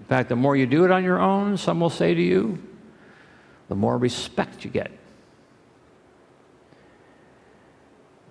In 0.01 0.07
fact, 0.07 0.29
the 0.29 0.37
more 0.37 0.55
you 0.55 0.67
do 0.67 0.85
it 0.85 0.91
on 0.91 1.03
your 1.03 1.19
own, 1.19 1.57
some 1.57 1.81
will 1.81 1.89
say 1.89 2.13
to 2.13 2.23
you, 2.23 2.63
the 3.71 3.75
more 3.75 3.97
respect 3.97 4.67
you 4.67 4.71
get. 4.71 4.91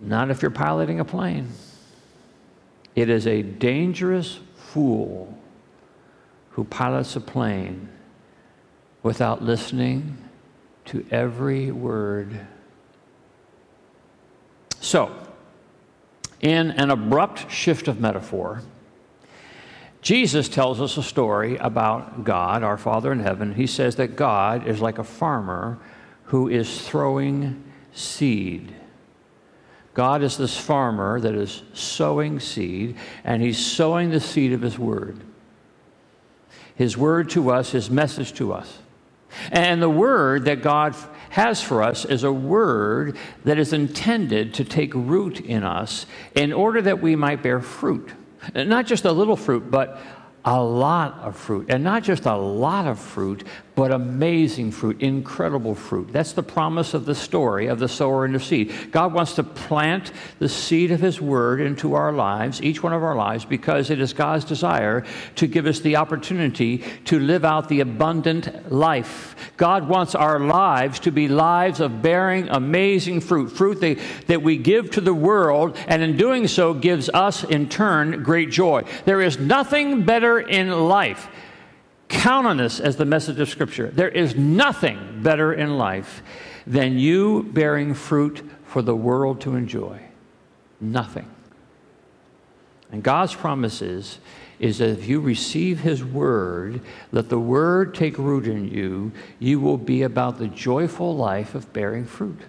Not 0.06 0.30
if 0.30 0.42
you're 0.44 0.52
piloting 0.52 1.00
a 1.00 1.06
plane. 1.06 1.50
It 2.96 3.10
is 3.10 3.26
a 3.26 3.42
dangerous 3.42 4.40
fool 4.56 5.38
who 6.52 6.64
pilots 6.64 7.16
a 7.16 7.22
plane 7.22 7.90
without 9.02 9.44
listening 9.44 10.18
to 10.86 11.06
every 11.10 11.72
word. 11.72 12.40
So, 14.80 15.12
in 16.40 16.72
an 16.72 16.92
abrupt 16.92 17.52
shift 17.52 17.88
of 17.88 18.00
metaphor, 18.00 18.62
Jesus 20.04 20.48
tells 20.48 20.80
us 20.80 20.98
a 20.98 21.04
story 21.04 21.58
about 21.58 22.24
God, 22.24 22.62
our 22.62 22.78
Father 22.78 23.12
in 23.12 23.20
heaven. 23.20 23.56
He 23.56 23.66
says 23.66 23.96
that 23.96 24.16
God 24.16 24.68
is 24.68 24.80
like 24.80 25.00
a 25.00 25.04
farmer 25.04 25.80
who 26.26 26.48
is 26.48 26.88
throwing 26.88 27.64
seed. 27.92 28.76
God 29.96 30.22
is 30.24 30.38
this 30.38 30.56
farmer 30.56 31.20
that 31.22 31.34
is 31.34 31.64
sowing 31.74 32.40
seed, 32.40 32.98
and 33.24 33.42
he's 33.42 33.58
sowing 33.58 34.12
the 34.12 34.20
seed 34.20 34.52
of 34.52 34.62
his 34.62 34.78
word. 34.78 35.20
His 36.76 36.98
word 36.98 37.30
to 37.32 37.50
us, 37.52 37.72
his 37.72 37.90
message 37.90 38.34
to 38.34 38.52
us. 38.52 38.78
And 39.52 39.82
the 39.82 39.90
word 39.90 40.46
that 40.46 40.62
God 40.62 40.96
has 41.30 41.62
for 41.62 41.82
us 41.82 42.04
is 42.04 42.24
a 42.24 42.32
word 42.32 43.18
that 43.46 43.58
is 43.58 43.72
intended 43.72 44.54
to 44.56 44.66
take 44.66 44.94
root 44.94 45.40
in 45.40 45.64
us 45.64 46.06
in 46.36 46.52
order 46.52 46.82
that 46.82 47.02
we 47.02 47.16
might 47.16 47.42
bear 47.42 47.62
fruit. 47.62 48.12
Not 48.54 48.86
just 48.86 49.06
a 49.06 49.12
little 49.12 49.38
fruit, 49.38 49.72
but 49.72 50.00
a 50.44 50.62
lot 50.62 51.20
of 51.20 51.38
fruit. 51.38 51.68
And 51.70 51.84
not 51.86 52.04
just 52.04 52.26
a 52.26 52.36
lot 52.36 52.86
of 52.86 53.00
fruit, 53.00 53.46
but 53.76 53.92
amazing 53.92 54.72
fruit, 54.72 55.02
incredible 55.02 55.76
fruit. 55.76 56.12
That's 56.12 56.32
the 56.32 56.44
promise 56.44 56.94
of 56.94 57.06
the 57.06 57.14
story 57.14 57.68
of 57.68 57.80
the 57.80 57.90
sower 57.90 58.24
and 58.24 58.34
the 58.34 58.40
seed. 58.40 58.74
God 58.92 59.14
wants 59.14 59.36
to 59.36 59.44
plant 59.44 60.14
the 60.40 60.48
seed 60.48 60.92
of 60.92 61.02
His 61.02 61.20
word 61.22 61.60
into 61.60 61.94
our 61.94 62.14
lives, 62.14 62.62
each 62.62 62.82
one 62.82 62.94
of 62.94 63.04
our 63.04 63.16
lives, 63.16 63.44
because 63.44 63.90
it 63.90 64.00
is 64.00 64.14
God's 64.14 64.46
desire 64.46 65.06
to 65.36 65.48
give 65.48 65.66
us 65.66 65.82
the 65.82 65.98
opportunity 65.98 66.84
to 67.06 67.20
live 67.20 67.44
out 67.44 67.68
the 67.68 67.82
abundant 67.82 68.72
life. 68.72 69.36
God 69.58 69.90
wants 69.90 70.16
our 70.16 70.40
lives 70.40 71.00
to 71.02 71.12
be 71.12 71.28
lives 71.28 71.82
of 71.82 72.02
bearing 72.02 72.48
amazing 72.50 73.20
fruit, 73.20 73.50
fruit 73.50 73.82
that, 73.82 74.00
that 74.28 74.42
we 74.42 74.58
give 74.58 74.92
to 74.92 75.02
the 75.02 75.14
world, 75.14 75.78
and 75.88 76.02
in 76.02 76.16
doing 76.16 76.48
so 76.48 76.74
gives 76.74 77.10
us 77.10 77.44
in 77.44 77.68
turn 77.68 78.24
great 78.24 78.52
joy. 78.52 78.84
There 79.04 79.22
is 79.22 79.38
nothing 79.38 80.04
better 80.04 80.40
in 80.40 80.72
life 80.88 81.28
Count 82.08 82.46
on 82.46 82.58
this 82.58 82.80
as 82.80 82.98
the 82.98 83.06
message 83.06 83.40
of 83.40 83.50
Scripture. 83.50 83.88
There 83.88 84.10
is 84.10 84.36
nothing 84.36 85.22
better 85.24 85.54
in 85.54 85.78
life 85.78 86.22
than 86.68 86.98
you 87.00 87.44
bearing 87.44 87.94
fruit 87.94 88.48
for 88.66 88.82
the 88.82 88.96
world 88.96 89.42
to 89.42 89.56
enjoy. 89.56 90.00
Nothing. 90.80 91.30
And 92.92 93.04
God's 93.04 93.34
promise 93.34 93.82
is, 93.82 94.20
is 94.60 94.78
that 94.78 94.90
if 94.90 95.08
you 95.08 95.20
receive 95.20 95.80
His 95.80 96.04
Word, 96.04 96.82
let 97.12 97.30
the 97.30 97.40
Word 97.40 97.96
take 97.96 98.18
root 98.18 98.48
in 98.48 98.70
you, 98.70 99.12
you 99.40 99.60
will 99.60 99.78
be 99.78 100.04
about 100.04 100.38
the 100.38 100.48
joyful 100.48 101.16
life 101.16 101.56
of 101.56 101.74
bearing 101.74 102.06
fruit. 102.06 102.40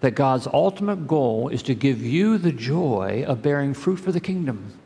That 0.00 0.12
God's 0.12 0.46
ultimate 0.46 1.08
goal 1.08 1.48
is 1.48 1.62
to 1.64 1.74
give 1.74 2.00
you 2.00 2.38
the 2.38 2.52
joy 2.52 3.24
of 3.26 3.42
bearing 3.42 3.74
fruit 3.74 3.96
for 3.96 4.12
the 4.12 4.20
kingdom. 4.20 4.78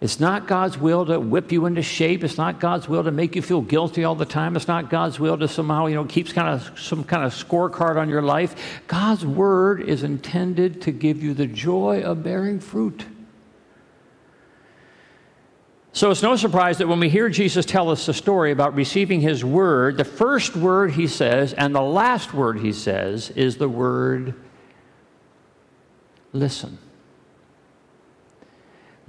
It's 0.00 0.18
not 0.18 0.46
God's 0.46 0.78
will 0.78 1.04
to 1.06 1.20
whip 1.20 1.52
you 1.52 1.66
into 1.66 1.82
shape. 1.82 2.24
It's 2.24 2.38
not 2.38 2.58
God's 2.58 2.88
will 2.88 3.04
to 3.04 3.10
make 3.10 3.36
you 3.36 3.42
feel 3.42 3.60
guilty 3.60 4.02
all 4.02 4.14
the 4.14 4.24
time. 4.24 4.56
It's 4.56 4.66
not 4.66 4.88
God's 4.88 5.20
will 5.20 5.36
to 5.36 5.46
somehow, 5.46 5.86
you 5.86 5.94
know, 5.94 6.06
keep 6.06 6.32
kind 6.32 6.48
of 6.48 6.78
some 6.80 7.04
kind 7.04 7.22
of 7.22 7.34
scorecard 7.34 7.96
on 7.96 8.08
your 8.08 8.22
life. 8.22 8.80
God's 8.86 9.26
word 9.26 9.82
is 9.82 10.02
intended 10.02 10.80
to 10.82 10.90
give 10.90 11.22
you 11.22 11.34
the 11.34 11.46
joy 11.46 12.00
of 12.00 12.22
bearing 12.22 12.60
fruit. 12.60 13.04
So 15.92 16.10
it's 16.10 16.22
no 16.22 16.34
surprise 16.36 16.78
that 16.78 16.88
when 16.88 17.00
we 17.00 17.10
hear 17.10 17.28
Jesus 17.28 17.66
tell 17.66 17.90
us 17.90 18.06
the 18.06 18.14
story 18.14 18.52
about 18.52 18.74
receiving 18.74 19.20
his 19.20 19.44
word, 19.44 19.98
the 19.98 20.04
first 20.04 20.56
word 20.56 20.92
he 20.92 21.08
says 21.08 21.52
and 21.52 21.74
the 21.74 21.82
last 21.82 22.32
word 22.32 22.60
he 22.60 22.72
says 22.72 23.30
is 23.30 23.58
the 23.58 23.68
word 23.68 24.34
listen. 26.32 26.78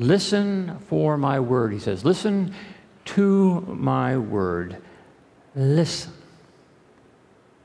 Listen 0.02 0.80
for 0.88 1.16
my 1.16 1.40
word, 1.40 1.72
he 1.72 1.78
says. 1.78 2.04
Listen 2.04 2.56
to 3.06 3.62
my 3.62 4.18
word. 4.18 4.78
Listen. 5.56 6.12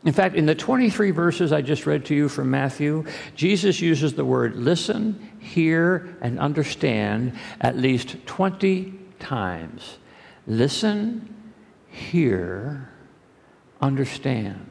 In 0.05 0.12
fact, 0.12 0.37
in 0.37 0.45
the 0.45 0.55
23 0.55 1.12
verses 1.12 1.50
I 1.50 1.62
just 1.62 1.87
read 1.87 2.05
to 2.05 2.14
you 2.14 2.28
from 2.28 2.50
Matthew, 2.50 3.07
Jesus 3.35 3.81
uses 3.81 4.12
the 4.12 4.25
word 4.25 4.55
listen, 4.55 5.31
hear, 5.40 6.14
and 6.21 6.38
understand 6.38 7.33
at 7.59 7.78
least 7.78 8.16
20 8.26 8.93
times. 9.19 9.97
Listen, 10.47 11.35
hear, 11.88 12.90
understand. 13.81 14.69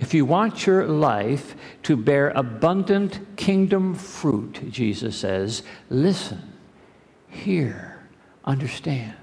If 0.00 0.14
you 0.14 0.24
want 0.24 0.66
your 0.66 0.86
life 0.86 1.54
to 1.84 1.96
bear 1.96 2.30
abundant 2.30 3.36
kingdom 3.36 3.94
fruit, 3.94 4.70
Jesus 4.70 5.16
says, 5.16 5.62
listen, 5.90 6.52
hear, 7.28 8.00
understand. 8.44 9.14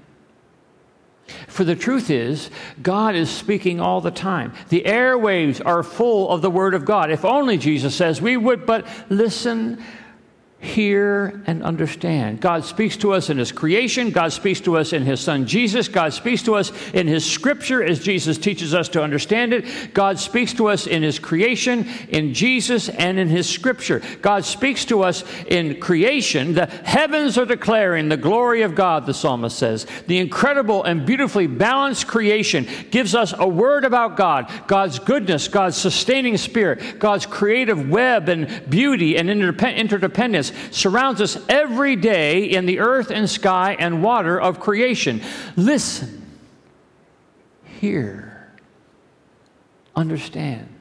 For 1.48 1.64
the 1.64 1.76
truth 1.76 2.10
is, 2.10 2.50
God 2.82 3.14
is 3.14 3.30
speaking 3.30 3.80
all 3.80 4.00
the 4.00 4.10
time. 4.10 4.52
The 4.68 4.82
airwaves 4.82 5.64
are 5.64 5.82
full 5.82 6.28
of 6.28 6.42
the 6.42 6.50
Word 6.50 6.74
of 6.74 6.84
God. 6.84 7.10
If 7.10 7.24
only, 7.24 7.56
Jesus 7.56 7.94
says, 7.94 8.20
we 8.20 8.36
would 8.36 8.66
but 8.66 8.86
listen 9.08 9.82
hear 10.64 11.42
and 11.46 11.62
understand. 11.62 12.40
God 12.40 12.64
speaks 12.64 12.96
to 12.98 13.12
us 13.12 13.30
in 13.30 13.38
His 13.38 13.52
creation, 13.52 14.10
God 14.10 14.32
speaks 14.32 14.60
to 14.62 14.76
us 14.76 14.92
in 14.92 15.04
His 15.04 15.20
Son 15.20 15.46
Jesus, 15.46 15.88
God 15.88 16.12
speaks 16.12 16.42
to 16.44 16.54
us 16.54 16.72
in 16.92 17.06
His 17.06 17.30
Scripture 17.30 17.82
as 17.82 18.00
Jesus 18.00 18.38
teaches 18.38 18.74
us 18.74 18.88
to 18.90 19.02
understand 19.02 19.52
it. 19.52 19.92
God 19.94 20.18
speaks 20.18 20.52
to 20.54 20.68
us 20.68 20.86
in 20.86 21.02
His 21.02 21.18
creation, 21.18 21.88
in 22.08 22.34
Jesus, 22.34 22.88
and 22.88 23.18
in 23.18 23.28
His 23.28 23.48
Scripture. 23.48 24.00
God 24.22 24.44
speaks 24.44 24.84
to 24.86 25.02
us 25.02 25.22
in 25.46 25.78
creation. 25.80 26.54
The 26.54 26.66
heavens 26.66 27.36
are 27.36 27.44
declaring 27.44 28.08
the 28.08 28.16
glory 28.16 28.62
of 28.62 28.74
God, 28.74 29.06
the 29.06 29.14
psalmist 29.14 29.58
says. 29.58 29.86
The 30.06 30.18
incredible 30.18 30.82
and 30.84 31.04
beautifully 31.04 31.46
balanced 31.46 32.06
creation 32.06 32.66
gives 32.90 33.14
us 33.14 33.34
a 33.36 33.46
word 33.46 33.84
about 33.84 34.16
God, 34.16 34.50
God's 34.66 34.98
goodness, 34.98 35.48
God's 35.48 35.76
sustaining 35.76 36.38
spirit, 36.38 36.98
God's 36.98 37.26
creative 37.26 37.88
web 37.90 38.28
and 38.28 38.70
beauty 38.70 39.16
and 39.18 39.28
interdependence 39.30 40.52
surrounds 40.70 41.20
us 41.20 41.38
every 41.48 41.96
day 41.96 42.44
in 42.44 42.66
the 42.66 42.80
earth 42.80 43.10
and 43.10 43.28
sky 43.28 43.76
and 43.78 44.02
water 44.02 44.40
of 44.40 44.60
creation. 44.60 45.20
Listen, 45.56 46.22
hear, 47.80 48.52
understand. 49.94 50.73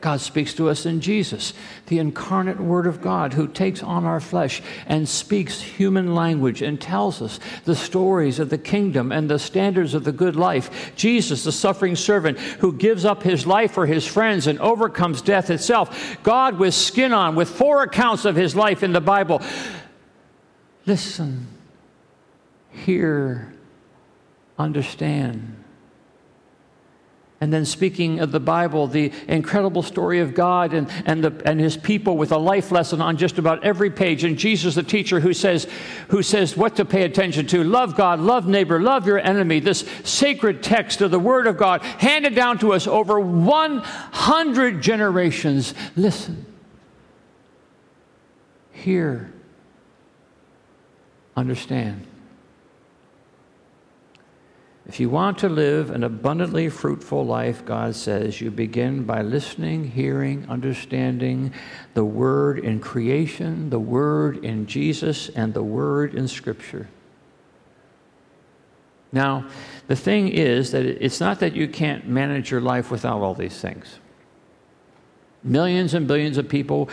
God 0.00 0.20
speaks 0.20 0.54
to 0.54 0.68
us 0.68 0.86
in 0.86 1.00
Jesus, 1.00 1.52
the 1.86 1.98
incarnate 1.98 2.60
Word 2.60 2.86
of 2.86 3.00
God, 3.00 3.32
who 3.32 3.48
takes 3.48 3.82
on 3.82 4.04
our 4.04 4.20
flesh 4.20 4.62
and 4.86 5.08
speaks 5.08 5.60
human 5.60 6.14
language 6.14 6.62
and 6.62 6.80
tells 6.80 7.20
us 7.20 7.40
the 7.64 7.74
stories 7.74 8.38
of 8.38 8.48
the 8.48 8.58
kingdom 8.58 9.10
and 9.10 9.28
the 9.28 9.40
standards 9.40 9.94
of 9.94 10.04
the 10.04 10.12
good 10.12 10.36
life. 10.36 10.94
Jesus, 10.94 11.42
the 11.42 11.50
suffering 11.50 11.96
servant, 11.96 12.38
who 12.38 12.72
gives 12.72 13.04
up 13.04 13.24
his 13.24 13.44
life 13.44 13.72
for 13.72 13.86
his 13.86 14.06
friends 14.06 14.46
and 14.46 14.60
overcomes 14.60 15.20
death 15.20 15.50
itself. 15.50 16.16
God 16.22 16.60
with 16.60 16.74
skin 16.74 17.12
on, 17.12 17.34
with 17.34 17.48
four 17.48 17.82
accounts 17.82 18.24
of 18.24 18.36
his 18.36 18.54
life 18.54 18.84
in 18.84 18.92
the 18.92 19.00
Bible. 19.00 19.42
Listen, 20.86 21.48
hear, 22.70 23.52
understand 24.56 25.57
and 27.40 27.52
then 27.52 27.64
speaking 27.64 28.18
of 28.18 28.32
the 28.32 28.40
Bible, 28.40 28.88
the 28.88 29.12
incredible 29.28 29.82
story 29.82 30.18
of 30.18 30.34
God 30.34 30.74
and, 30.74 30.90
and, 31.06 31.22
the, 31.22 31.40
and 31.44 31.60
his 31.60 31.76
people 31.76 32.16
with 32.16 32.32
a 32.32 32.38
life 32.38 32.72
lesson 32.72 33.00
on 33.00 33.16
just 33.16 33.38
about 33.38 33.62
every 33.62 33.90
page. 33.90 34.24
And 34.24 34.36
Jesus, 34.36 34.74
the 34.74 34.82
teacher, 34.82 35.20
who 35.20 35.32
says, 35.32 35.68
who 36.08 36.20
says 36.20 36.56
what 36.56 36.74
to 36.76 36.84
pay 36.84 37.02
attention 37.02 37.46
to 37.48 37.62
love 37.62 37.94
God, 37.94 38.18
love 38.18 38.48
neighbor, 38.48 38.80
love 38.80 39.06
your 39.06 39.20
enemy. 39.20 39.60
This 39.60 39.88
sacred 40.02 40.64
text 40.64 41.00
of 41.00 41.12
the 41.12 41.20
Word 41.20 41.46
of 41.46 41.56
God 41.56 41.82
handed 41.82 42.34
down 42.34 42.58
to 42.58 42.72
us 42.72 42.88
over 42.88 43.20
100 43.20 44.82
generations. 44.82 45.74
Listen, 45.94 46.44
hear, 48.72 49.32
understand. 51.36 52.04
If 54.88 54.98
you 54.98 55.10
want 55.10 55.36
to 55.38 55.50
live 55.50 55.90
an 55.90 56.02
abundantly 56.02 56.70
fruitful 56.70 57.26
life, 57.26 57.62
God 57.62 57.94
says, 57.94 58.40
you 58.40 58.50
begin 58.50 59.04
by 59.04 59.20
listening, 59.20 59.90
hearing, 59.90 60.46
understanding 60.48 61.52
the 61.92 62.06
Word 62.06 62.58
in 62.58 62.80
creation, 62.80 63.68
the 63.68 63.78
Word 63.78 64.42
in 64.42 64.66
Jesus, 64.66 65.28
and 65.28 65.52
the 65.52 65.62
Word 65.62 66.14
in 66.14 66.26
Scripture. 66.26 66.88
Now, 69.12 69.46
the 69.88 69.96
thing 69.96 70.28
is 70.28 70.70
that 70.70 70.86
it's 70.86 71.20
not 71.20 71.40
that 71.40 71.54
you 71.54 71.68
can't 71.68 72.08
manage 72.08 72.50
your 72.50 72.62
life 72.62 72.90
without 72.90 73.20
all 73.20 73.34
these 73.34 73.60
things. 73.60 73.98
Millions 75.44 75.92
and 75.92 76.08
billions 76.08 76.38
of 76.38 76.48
people 76.48 76.88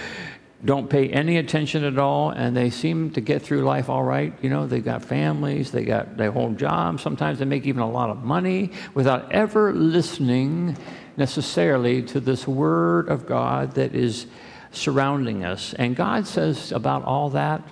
don't 0.65 0.89
pay 0.89 1.09
any 1.09 1.37
attention 1.37 1.83
at 1.83 1.97
all, 1.97 2.31
and 2.31 2.57
they 2.57 2.69
seem 2.69 3.11
to 3.11 3.21
get 3.21 3.41
through 3.41 3.61
life 3.61 3.89
all 3.89 4.03
right. 4.03 4.33
You 4.41 4.49
know, 4.49 4.67
they've 4.67 4.83
got 4.83 5.03
families, 5.03 5.71
they 5.71 5.85
got 5.85 6.17
their 6.17 6.31
whole 6.31 6.51
job. 6.51 6.99
Sometimes 6.99 7.39
they 7.39 7.45
make 7.45 7.65
even 7.65 7.81
a 7.81 7.89
lot 7.89 8.09
of 8.09 8.23
money 8.23 8.71
without 8.93 9.31
ever 9.31 9.73
listening 9.73 10.77
necessarily 11.17 12.01
to 12.03 12.19
this 12.19 12.47
Word 12.47 13.09
of 13.09 13.25
God 13.25 13.75
that 13.75 13.95
is 13.95 14.27
surrounding 14.71 15.45
us. 15.45 15.73
And 15.73 15.95
God 15.95 16.27
says 16.27 16.71
about 16.71 17.03
all 17.03 17.29
that, 17.29 17.63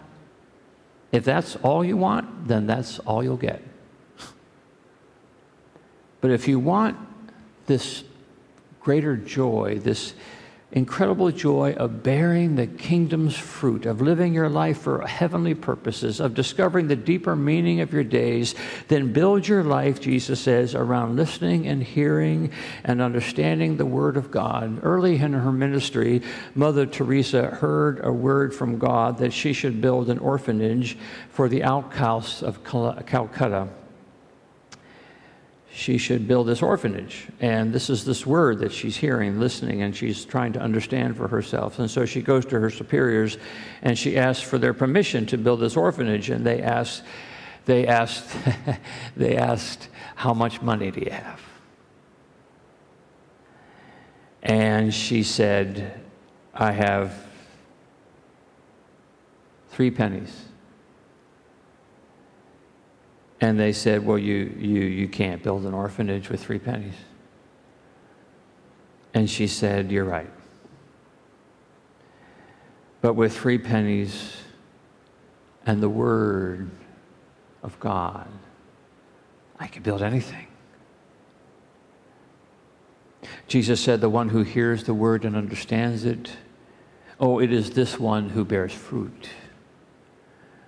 if 1.11 1.25
that's 1.25 1.55
all 1.57 1.83
you 1.83 1.97
want, 1.97 2.47
then 2.47 2.65
that's 2.65 2.99
all 2.99 3.23
you'll 3.23 3.37
get. 3.37 3.61
But 6.21 6.31
if 6.31 6.47
you 6.47 6.57
want 6.57 6.97
this 7.65 8.03
greater 8.79 9.17
joy, 9.17 9.79
this 9.79 10.13
incredible 10.73 11.31
joy 11.31 11.71
of 11.73 12.01
bearing 12.01 12.55
the 12.55 12.65
kingdom's 12.65 13.37
fruit, 13.37 13.85
of 13.85 14.01
living 14.01 14.33
your 14.33 14.49
life 14.49 14.81
for 14.81 15.05
heavenly 15.05 15.53
purposes, 15.53 16.19
of 16.19 16.33
discovering 16.33 16.87
the 16.87 16.95
deeper 16.95 17.35
meaning 17.35 17.79
of 17.79 17.93
your 17.93 18.03
days, 18.03 18.55
then 18.87 19.13
build 19.13 19.47
your 19.47 19.63
life, 19.63 20.01
Jesus 20.01 20.39
says, 20.39 20.73
around 20.73 21.15
listening 21.15 21.67
and 21.67 21.83
hearing 21.83 22.51
and 22.83 23.01
understanding 23.01 23.77
the 23.77 23.85
Word 23.85 24.17
of 24.17 24.31
God. 24.31 24.79
Early 24.83 25.15
in 25.17 25.33
her 25.33 25.51
ministry, 25.51 26.23
Mother 26.55 26.87
Teresa 26.87 27.45
heard 27.47 28.03
a 28.03 28.11
word 28.11 28.53
from 28.53 28.79
God 28.79 29.19
that 29.19 29.31
she 29.31 29.53
should 29.53 29.79
build 29.79 30.09
an 30.09 30.17
orphanage 30.17 30.97
for 31.29 31.47
the 31.47 31.63
outcasts 31.63 32.41
of 32.41 32.63
Calcutta 32.63 33.69
she 35.75 35.97
should 35.97 36.27
build 36.27 36.47
this 36.47 36.61
orphanage. 36.61 37.27
And 37.39 37.73
this 37.73 37.89
is 37.89 38.05
this 38.05 38.27
word 38.27 38.59
that 38.59 38.71
she's 38.71 38.95
hearing, 38.95 39.39
listening, 39.39 39.81
and 39.81 39.95
she's 39.95 40.23
trying 40.23 40.53
to 40.53 40.59
understand 40.59 41.17
for 41.17 41.27
herself. 41.27 41.79
And 41.79 41.89
so 41.89 42.05
she 42.05 42.21
goes 42.21 42.45
to 42.45 42.59
her 42.59 42.69
superiors 42.69 43.39
and 43.81 43.97
she 43.97 44.15
asks 44.15 44.47
for 44.47 44.59
their 44.59 44.73
permission 44.75 45.25
to 45.27 45.37
build 45.37 45.59
this 45.59 45.75
orphanage. 45.75 46.29
And 46.29 46.45
they 46.45 46.61
asked, 46.61 47.03
they 47.65 47.87
asked, 47.87 48.29
they 49.17 49.35
asked, 49.35 49.89
how 50.15 50.33
much 50.33 50.61
money 50.61 50.91
do 50.91 50.99
you 50.99 51.11
have? 51.11 51.41
And 54.43 54.93
she 54.93 55.23
said, 55.23 56.01
I 56.53 56.71
have 56.71 57.15
three 59.69 59.89
pennies. 59.89 60.45
And 63.43 63.59
they 63.59 63.73
said, 63.73 64.05
Well, 64.05 64.17
you, 64.17 64.55
you, 64.57 64.79
you 64.83 65.09
can't 65.09 65.43
build 65.43 65.65
an 65.65 65.73
orphanage 65.73 66.29
with 66.29 66.41
three 66.41 66.59
pennies. 66.59 66.93
And 69.13 69.29
she 69.29 69.47
said, 69.47 69.91
You're 69.91 70.05
right. 70.05 70.29
But 73.01 73.15
with 73.15 73.37
three 73.37 73.57
pennies 73.57 74.37
and 75.65 75.83
the 75.83 75.89
Word 75.89 76.71
of 77.63 77.77
God, 77.81 78.29
I 79.59 79.67
can 79.67 79.83
build 79.83 80.01
anything. 80.01 80.47
Jesus 83.49 83.81
said, 83.81 83.99
The 83.99 84.09
one 84.09 84.29
who 84.29 84.43
hears 84.43 84.85
the 84.85 84.93
Word 84.93 85.25
and 85.25 85.35
understands 85.35 86.05
it, 86.05 86.31
oh, 87.19 87.39
it 87.39 87.51
is 87.51 87.71
this 87.71 87.99
one 87.99 88.29
who 88.29 88.45
bears 88.45 88.71
fruit 88.71 89.27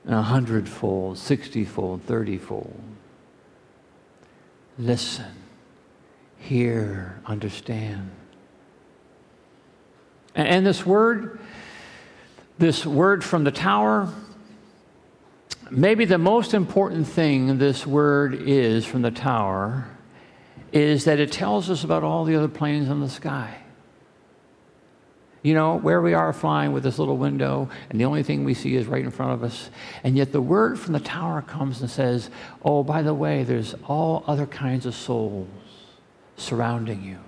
a 0.07 0.21
hundredfold, 0.21 1.17
sixtyfold, 1.17 2.05
thirtyfold. 2.05 2.79
Listen, 4.77 5.31
hear, 6.37 7.19
understand. 7.25 8.11
And 10.35 10.65
this 10.65 10.85
word, 10.85 11.39
this 12.57 12.85
word 12.85 13.23
from 13.23 13.45
the 13.45 13.51
tower, 13.51 14.13
maybe 15.71 16.05
the 16.05 16.17
most 16.17 16.53
important 16.53 17.07
thing 17.07 17.57
this 17.57 17.87
word 17.87 18.35
is 18.35 18.85
from 18.85 19.01
the 19.01 19.11
tower 19.11 19.87
is 20.71 21.05
that 21.05 21.19
it 21.19 21.31
tells 21.31 21.69
us 21.69 21.83
about 21.83 22.03
all 22.03 22.25
the 22.25 22.35
other 22.35 22.49
planes 22.49 22.89
in 22.89 22.99
the 22.99 23.09
sky 23.09 23.64
you 25.45 25.53
know, 25.53 25.75
where 25.75 26.01
we 26.01 26.15
are 26.15 26.33
flying 26.33 26.71
with 26.71 26.81
this 26.81 26.97
little 26.97 27.17
window, 27.17 27.69
and 27.91 28.01
the 28.01 28.05
only 28.05 28.23
thing 28.23 28.43
we 28.43 28.55
see 28.55 28.75
is 28.75 28.87
right 28.87 29.03
in 29.03 29.11
front 29.11 29.31
of 29.31 29.43
us. 29.43 29.69
And 30.03 30.17
yet 30.17 30.31
the 30.31 30.41
word 30.41 30.79
from 30.79 30.93
the 30.93 30.99
tower 30.99 31.43
comes 31.43 31.81
and 31.81 31.89
says, 31.89 32.31
Oh, 32.63 32.83
by 32.83 33.03
the 33.03 33.13
way, 33.13 33.43
there's 33.43 33.75
all 33.87 34.23
other 34.25 34.47
kinds 34.47 34.87
of 34.87 34.95
souls 34.95 35.47
surrounding 36.35 37.03
you 37.03 37.19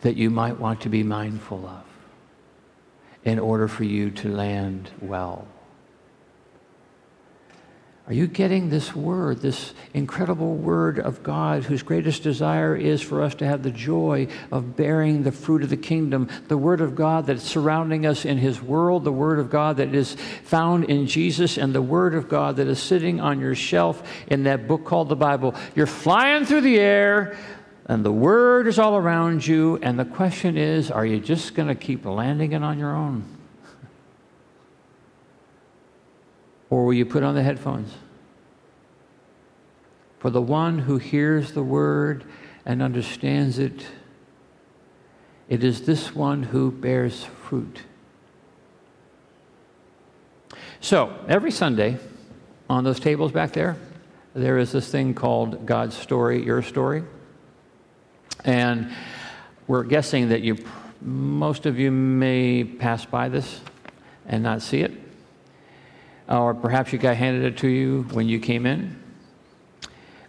that 0.00 0.16
you 0.16 0.28
might 0.28 0.58
want 0.58 0.80
to 0.80 0.88
be 0.88 1.04
mindful 1.04 1.64
of 1.68 1.84
in 3.22 3.38
order 3.38 3.68
for 3.68 3.84
you 3.84 4.10
to 4.10 4.28
land 4.28 4.90
well. 5.00 5.46
Are 8.08 8.14
you 8.14 8.26
getting 8.26 8.70
this 8.70 8.96
word, 8.96 9.42
this 9.42 9.74
incredible 9.92 10.54
word 10.54 10.98
of 10.98 11.22
God, 11.22 11.64
whose 11.64 11.82
greatest 11.82 12.22
desire 12.22 12.74
is 12.74 13.02
for 13.02 13.22
us 13.22 13.34
to 13.34 13.46
have 13.46 13.62
the 13.62 13.70
joy 13.70 14.28
of 14.50 14.76
bearing 14.76 15.24
the 15.24 15.30
fruit 15.30 15.62
of 15.62 15.68
the 15.68 15.76
kingdom? 15.76 16.30
The 16.48 16.56
word 16.56 16.80
of 16.80 16.94
God 16.94 17.26
that's 17.26 17.42
surrounding 17.42 18.06
us 18.06 18.24
in 18.24 18.38
his 18.38 18.62
world, 18.62 19.04
the 19.04 19.12
word 19.12 19.38
of 19.38 19.50
God 19.50 19.76
that 19.76 19.94
is 19.94 20.14
found 20.44 20.84
in 20.84 21.06
Jesus, 21.06 21.58
and 21.58 21.74
the 21.74 21.82
word 21.82 22.14
of 22.14 22.30
God 22.30 22.56
that 22.56 22.66
is 22.66 22.82
sitting 22.82 23.20
on 23.20 23.40
your 23.40 23.54
shelf 23.54 24.02
in 24.28 24.44
that 24.44 24.66
book 24.66 24.86
called 24.86 25.10
the 25.10 25.16
Bible. 25.16 25.54
You're 25.74 25.86
flying 25.86 26.46
through 26.46 26.62
the 26.62 26.80
air, 26.80 27.36
and 27.84 28.02
the 28.02 28.12
word 28.12 28.68
is 28.68 28.78
all 28.78 28.96
around 28.96 29.46
you, 29.46 29.80
and 29.82 29.98
the 29.98 30.06
question 30.06 30.56
is 30.56 30.90
are 30.90 31.04
you 31.04 31.20
just 31.20 31.54
going 31.54 31.68
to 31.68 31.74
keep 31.74 32.06
landing 32.06 32.52
it 32.52 32.62
on 32.62 32.78
your 32.78 32.96
own? 32.96 33.37
Or 36.70 36.84
will 36.84 36.94
you 36.94 37.06
put 37.06 37.22
on 37.22 37.34
the 37.34 37.42
headphones? 37.42 37.94
For 40.18 40.30
the 40.30 40.42
one 40.42 40.80
who 40.80 40.98
hears 40.98 41.52
the 41.52 41.62
word 41.62 42.24
and 42.66 42.82
understands 42.82 43.58
it, 43.58 43.86
it 45.48 45.64
is 45.64 45.82
this 45.82 46.14
one 46.14 46.42
who 46.42 46.70
bears 46.70 47.24
fruit. 47.24 47.82
So, 50.80 51.12
every 51.26 51.50
Sunday, 51.50 51.98
on 52.68 52.84
those 52.84 53.00
tables 53.00 53.32
back 53.32 53.52
there, 53.52 53.76
there 54.34 54.58
is 54.58 54.72
this 54.72 54.90
thing 54.90 55.14
called 55.14 55.66
God's 55.66 55.96
Story, 55.96 56.44
Your 56.44 56.62
Story. 56.62 57.02
And 58.44 58.92
we're 59.66 59.84
guessing 59.84 60.28
that 60.28 60.42
you, 60.42 60.58
most 61.00 61.66
of 61.66 61.78
you 61.78 61.90
may 61.90 62.64
pass 62.64 63.04
by 63.04 63.28
this 63.28 63.60
and 64.26 64.42
not 64.42 64.62
see 64.62 64.80
it 64.80 65.07
or 66.28 66.54
perhaps 66.54 66.92
you 66.92 66.98
got 66.98 67.16
handed 67.16 67.44
it 67.44 67.58
to 67.58 67.68
you 67.68 68.02
when 68.12 68.28
you 68.28 68.38
came 68.38 68.66
in. 68.66 69.00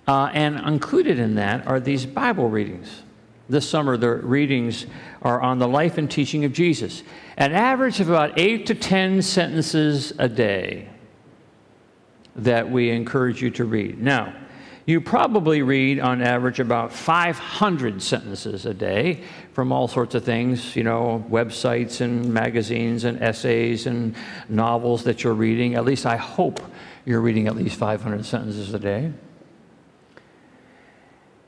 Uh, 0.07 0.31
and 0.33 0.59
included 0.67 1.19
in 1.19 1.35
that 1.35 1.67
are 1.67 1.79
these 1.79 2.05
Bible 2.05 2.49
readings. 2.49 3.03
This 3.47 3.67
summer, 3.67 3.97
the 3.97 4.09
readings 4.09 4.85
are 5.21 5.41
on 5.41 5.59
the 5.59 5.67
life 5.67 5.97
and 5.97 6.09
teaching 6.09 6.45
of 6.45 6.53
Jesus. 6.53 7.03
An 7.37 7.51
average 7.51 7.99
of 7.99 8.09
about 8.09 8.37
eight 8.37 8.65
to 8.67 8.75
10 8.75 9.21
sentences 9.21 10.13
a 10.17 10.29
day 10.29 10.89
that 12.35 12.69
we 12.69 12.89
encourage 12.91 13.41
you 13.41 13.49
to 13.51 13.65
read. 13.65 14.01
Now, 14.01 14.33
you 14.89 14.99
probably 14.99 15.61
read 15.61 15.99
on 15.99 16.19
average 16.23 16.59
about 16.59 16.91
500 16.91 18.01
sentences 18.01 18.65
a 18.65 18.73
day 18.73 19.23
from 19.53 19.71
all 19.71 19.87
sorts 19.87 20.15
of 20.15 20.23
things, 20.23 20.75
you 20.75 20.83
know, 20.83 21.23
websites 21.29 22.01
and 22.01 22.33
magazines 22.33 23.03
and 23.03 23.21
essays 23.21 23.85
and 23.85 24.15
novels 24.49 25.03
that 25.03 25.23
you're 25.23 25.35
reading. 25.35 25.75
At 25.75 25.85
least 25.85 26.07
I 26.07 26.15
hope 26.15 26.59
you're 27.05 27.21
reading 27.21 27.47
at 27.47 27.55
least 27.55 27.75
500 27.75 28.25
sentences 28.25 28.73
a 28.73 28.79
day. 28.79 29.13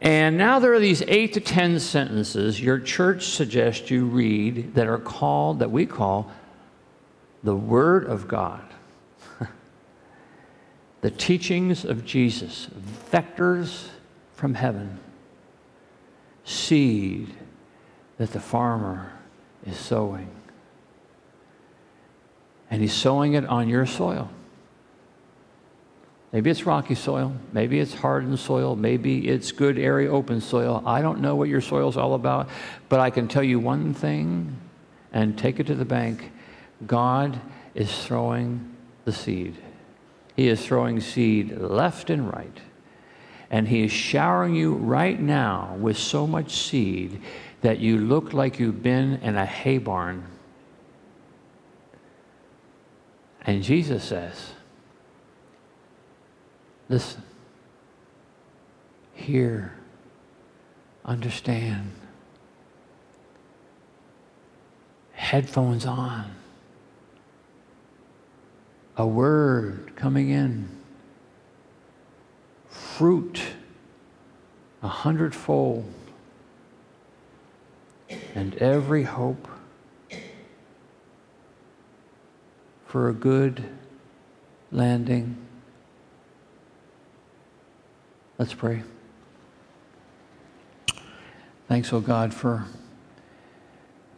And 0.02 0.38
now 0.38 0.60
there 0.60 0.74
are 0.74 0.80
these 0.80 1.02
eight 1.08 1.34
to 1.34 1.40
10 1.40 1.80
sentences 1.80 2.62
your 2.62 2.80
church 2.80 3.26
suggests 3.26 3.90
you 3.90 4.06
read 4.06 4.76
that 4.76 4.86
are 4.86 5.00
called, 5.00 5.60
that 5.60 5.72
we 5.72 5.88
call, 5.88 6.32
the 7.44 7.56
Word 7.56 8.06
of 8.06 8.28
God 8.28 8.62
the 11.02 11.12
teachings 11.12 11.84
of 11.84 12.06
Jesus, 12.06 12.68
vectors 13.12 13.88
from 14.34 14.54
heaven, 14.54 15.00
seed 16.44 17.34
that 18.18 18.32
the 18.32 18.40
farmer 18.40 19.12
is 19.66 19.78
sowing. 19.78 20.30
And 22.70 22.82
he's 22.82 22.94
sowing 22.94 23.34
it 23.34 23.46
on 23.46 23.68
your 23.68 23.86
soil. 23.86 24.30
Maybe 26.32 26.50
it's 26.50 26.66
rocky 26.66 26.96
soil. 26.96 27.36
Maybe 27.52 27.80
it's 27.80 27.94
hardened 27.94 28.40
soil. 28.40 28.76
Maybe 28.76 29.28
it's 29.28 29.52
good, 29.52 29.78
airy, 29.78 30.08
open 30.08 30.40
soil. 30.40 30.82
I 30.86 31.02
don't 31.02 31.20
know 31.20 31.36
what 31.36 31.50
your 31.50 31.60
soil's 31.60 31.98
all 31.98 32.14
about, 32.14 32.48
but 32.88 33.00
I 33.00 33.10
can 33.10 33.28
tell 33.28 33.44
you 33.44 33.60
one 33.60 33.94
thing 33.94 34.56
and 35.12 35.38
take 35.38 35.60
it 35.60 35.68
to 35.68 35.76
the 35.76 35.86
bank 35.86 36.32
God 36.88 37.40
is 37.76 38.06
throwing 38.06 38.76
the 39.06 39.12
seed. 39.12 39.56
He 40.36 40.48
is 40.48 40.66
throwing 40.66 41.00
seed 41.00 41.58
left 41.58 42.10
and 42.10 42.32
right. 42.32 42.58
And 43.50 43.68
He 43.68 43.84
is 43.84 43.92
showering 43.92 44.56
you 44.56 44.74
right 44.74 45.20
now 45.20 45.76
with 45.80 45.98
so 45.98 46.26
much 46.26 46.52
seed 46.52 47.22
that 47.62 47.80
you 47.80 47.98
look 47.98 48.34
like 48.34 48.60
you've 48.60 48.82
been 48.82 49.16
in 49.22 49.36
a 49.36 49.46
hay 49.46 49.78
barn. 49.78 50.26
And 53.46 53.64
Jesus 53.64 54.04
says, 54.04 54.54
Listen, 56.90 57.24
hear, 59.14 59.74
understand. 61.06 61.92
Headphones 65.14 65.86
on. 65.86 66.36
A 69.02 69.08
word 69.08 69.94
coming 69.96 70.30
in. 70.30 70.70
Fruit 72.70 73.42
a 74.84 74.88
hundredfold. 74.88 75.92
And 78.36 78.54
every 78.58 79.02
hope 79.02 79.48
for 82.86 83.10
a 83.10 83.14
good 83.14 83.64
landing. 84.72 85.36
Let's 88.38 88.54
pray. 88.54 88.84
Thanks, 91.68 91.92
O 91.92 91.98
oh 91.98 92.02
God, 92.02 92.36
for 92.36 92.68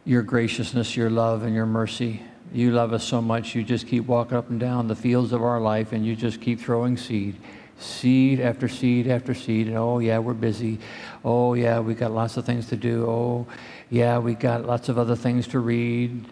your 0.03 0.23
graciousness, 0.23 0.97
your 0.97 1.09
love, 1.09 1.43
and 1.43 1.55
your 1.55 1.65
mercy. 1.65 2.23
You 2.53 2.71
love 2.71 2.93
us 2.93 3.03
so 3.03 3.19
much, 3.19 3.55
you 3.55 3.63
just 3.63 3.87
keep 3.87 4.05
walking 4.05 4.37
up 4.37 4.51
and 4.51 4.59
down 4.59 4.87
the 4.87 4.95
fields 4.95 5.33
of 5.33 5.41
our 5.41 5.59
life 5.59 5.91
and 5.91 6.05
you 6.05 6.15
just 6.15 6.39
keep 6.39 6.59
throwing 6.59 6.97
seed. 6.97 7.35
Seed 7.79 8.39
after 8.39 8.67
seed 8.67 9.07
after 9.07 9.33
seed. 9.33 9.67
And 9.67 9.75
oh, 9.75 9.97
yeah, 9.97 10.19
we're 10.19 10.35
busy. 10.35 10.77
Oh, 11.25 11.55
yeah, 11.55 11.79
we 11.79 11.95
got 11.95 12.11
lots 12.11 12.37
of 12.37 12.45
things 12.45 12.67
to 12.67 12.75
do. 12.77 13.07
Oh, 13.07 13.47
yeah, 13.89 14.19
we 14.19 14.35
got 14.35 14.65
lots 14.65 14.87
of 14.87 14.99
other 14.99 15.15
things 15.15 15.47
to 15.47 15.59
read. 15.59 16.25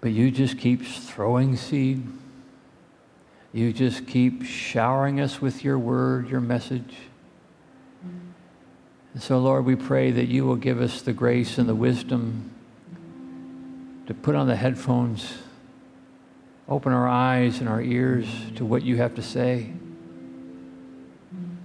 But 0.00 0.12
you 0.12 0.30
just 0.30 0.56
keep 0.56 0.86
throwing 0.86 1.56
seed. 1.56 2.06
You 3.52 3.72
just 3.72 4.06
keep 4.06 4.44
showering 4.44 5.20
us 5.20 5.40
with 5.40 5.64
your 5.64 5.80
word, 5.80 6.30
your 6.30 6.40
message. 6.40 6.94
And 9.14 9.22
so, 9.22 9.40
Lord, 9.40 9.64
we 9.64 9.74
pray 9.74 10.12
that 10.12 10.28
you 10.28 10.44
will 10.44 10.54
give 10.54 10.80
us 10.80 11.02
the 11.02 11.12
grace 11.12 11.58
and 11.58 11.68
the 11.68 11.74
wisdom 11.74 12.52
to 14.08 14.14
put 14.14 14.34
on 14.34 14.46
the 14.46 14.56
headphones, 14.56 15.34
open 16.66 16.94
our 16.94 17.06
eyes 17.06 17.60
and 17.60 17.68
our 17.68 17.82
ears 17.82 18.26
to 18.56 18.64
what 18.64 18.82
you 18.82 18.96
have 18.96 19.14
to 19.14 19.22
say. 19.22 19.70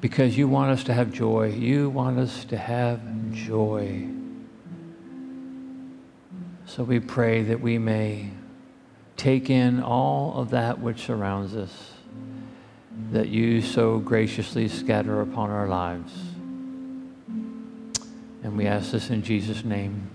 Because 0.01 0.37
you 0.37 0.49
want 0.49 0.69
us 0.69 0.83
to 0.83 0.93
have 0.93 1.13
joy. 1.13 1.47
You 1.47 1.89
want 1.89 2.19
us 2.19 2.43
to 2.45 2.57
have 2.57 2.99
joy. 3.31 4.09
So 6.65 6.83
we 6.83 6.99
pray 6.99 7.43
that 7.43 7.61
we 7.61 7.77
may 7.77 8.31
take 9.15 9.49
in 9.49 9.81
all 9.81 10.37
of 10.37 10.49
that 10.49 10.79
which 10.79 11.05
surrounds 11.05 11.55
us, 11.55 11.93
that 13.13 13.29
you 13.29 13.61
so 13.61 13.99
graciously 13.99 14.67
scatter 14.67 15.21
upon 15.21 15.49
our 15.49 15.69
lives. 15.69 16.13
And 18.43 18.57
we 18.57 18.65
ask 18.65 18.91
this 18.91 19.09
in 19.09 19.23
Jesus' 19.23 19.63
name. 19.63 20.09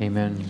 Amen. 0.00 0.42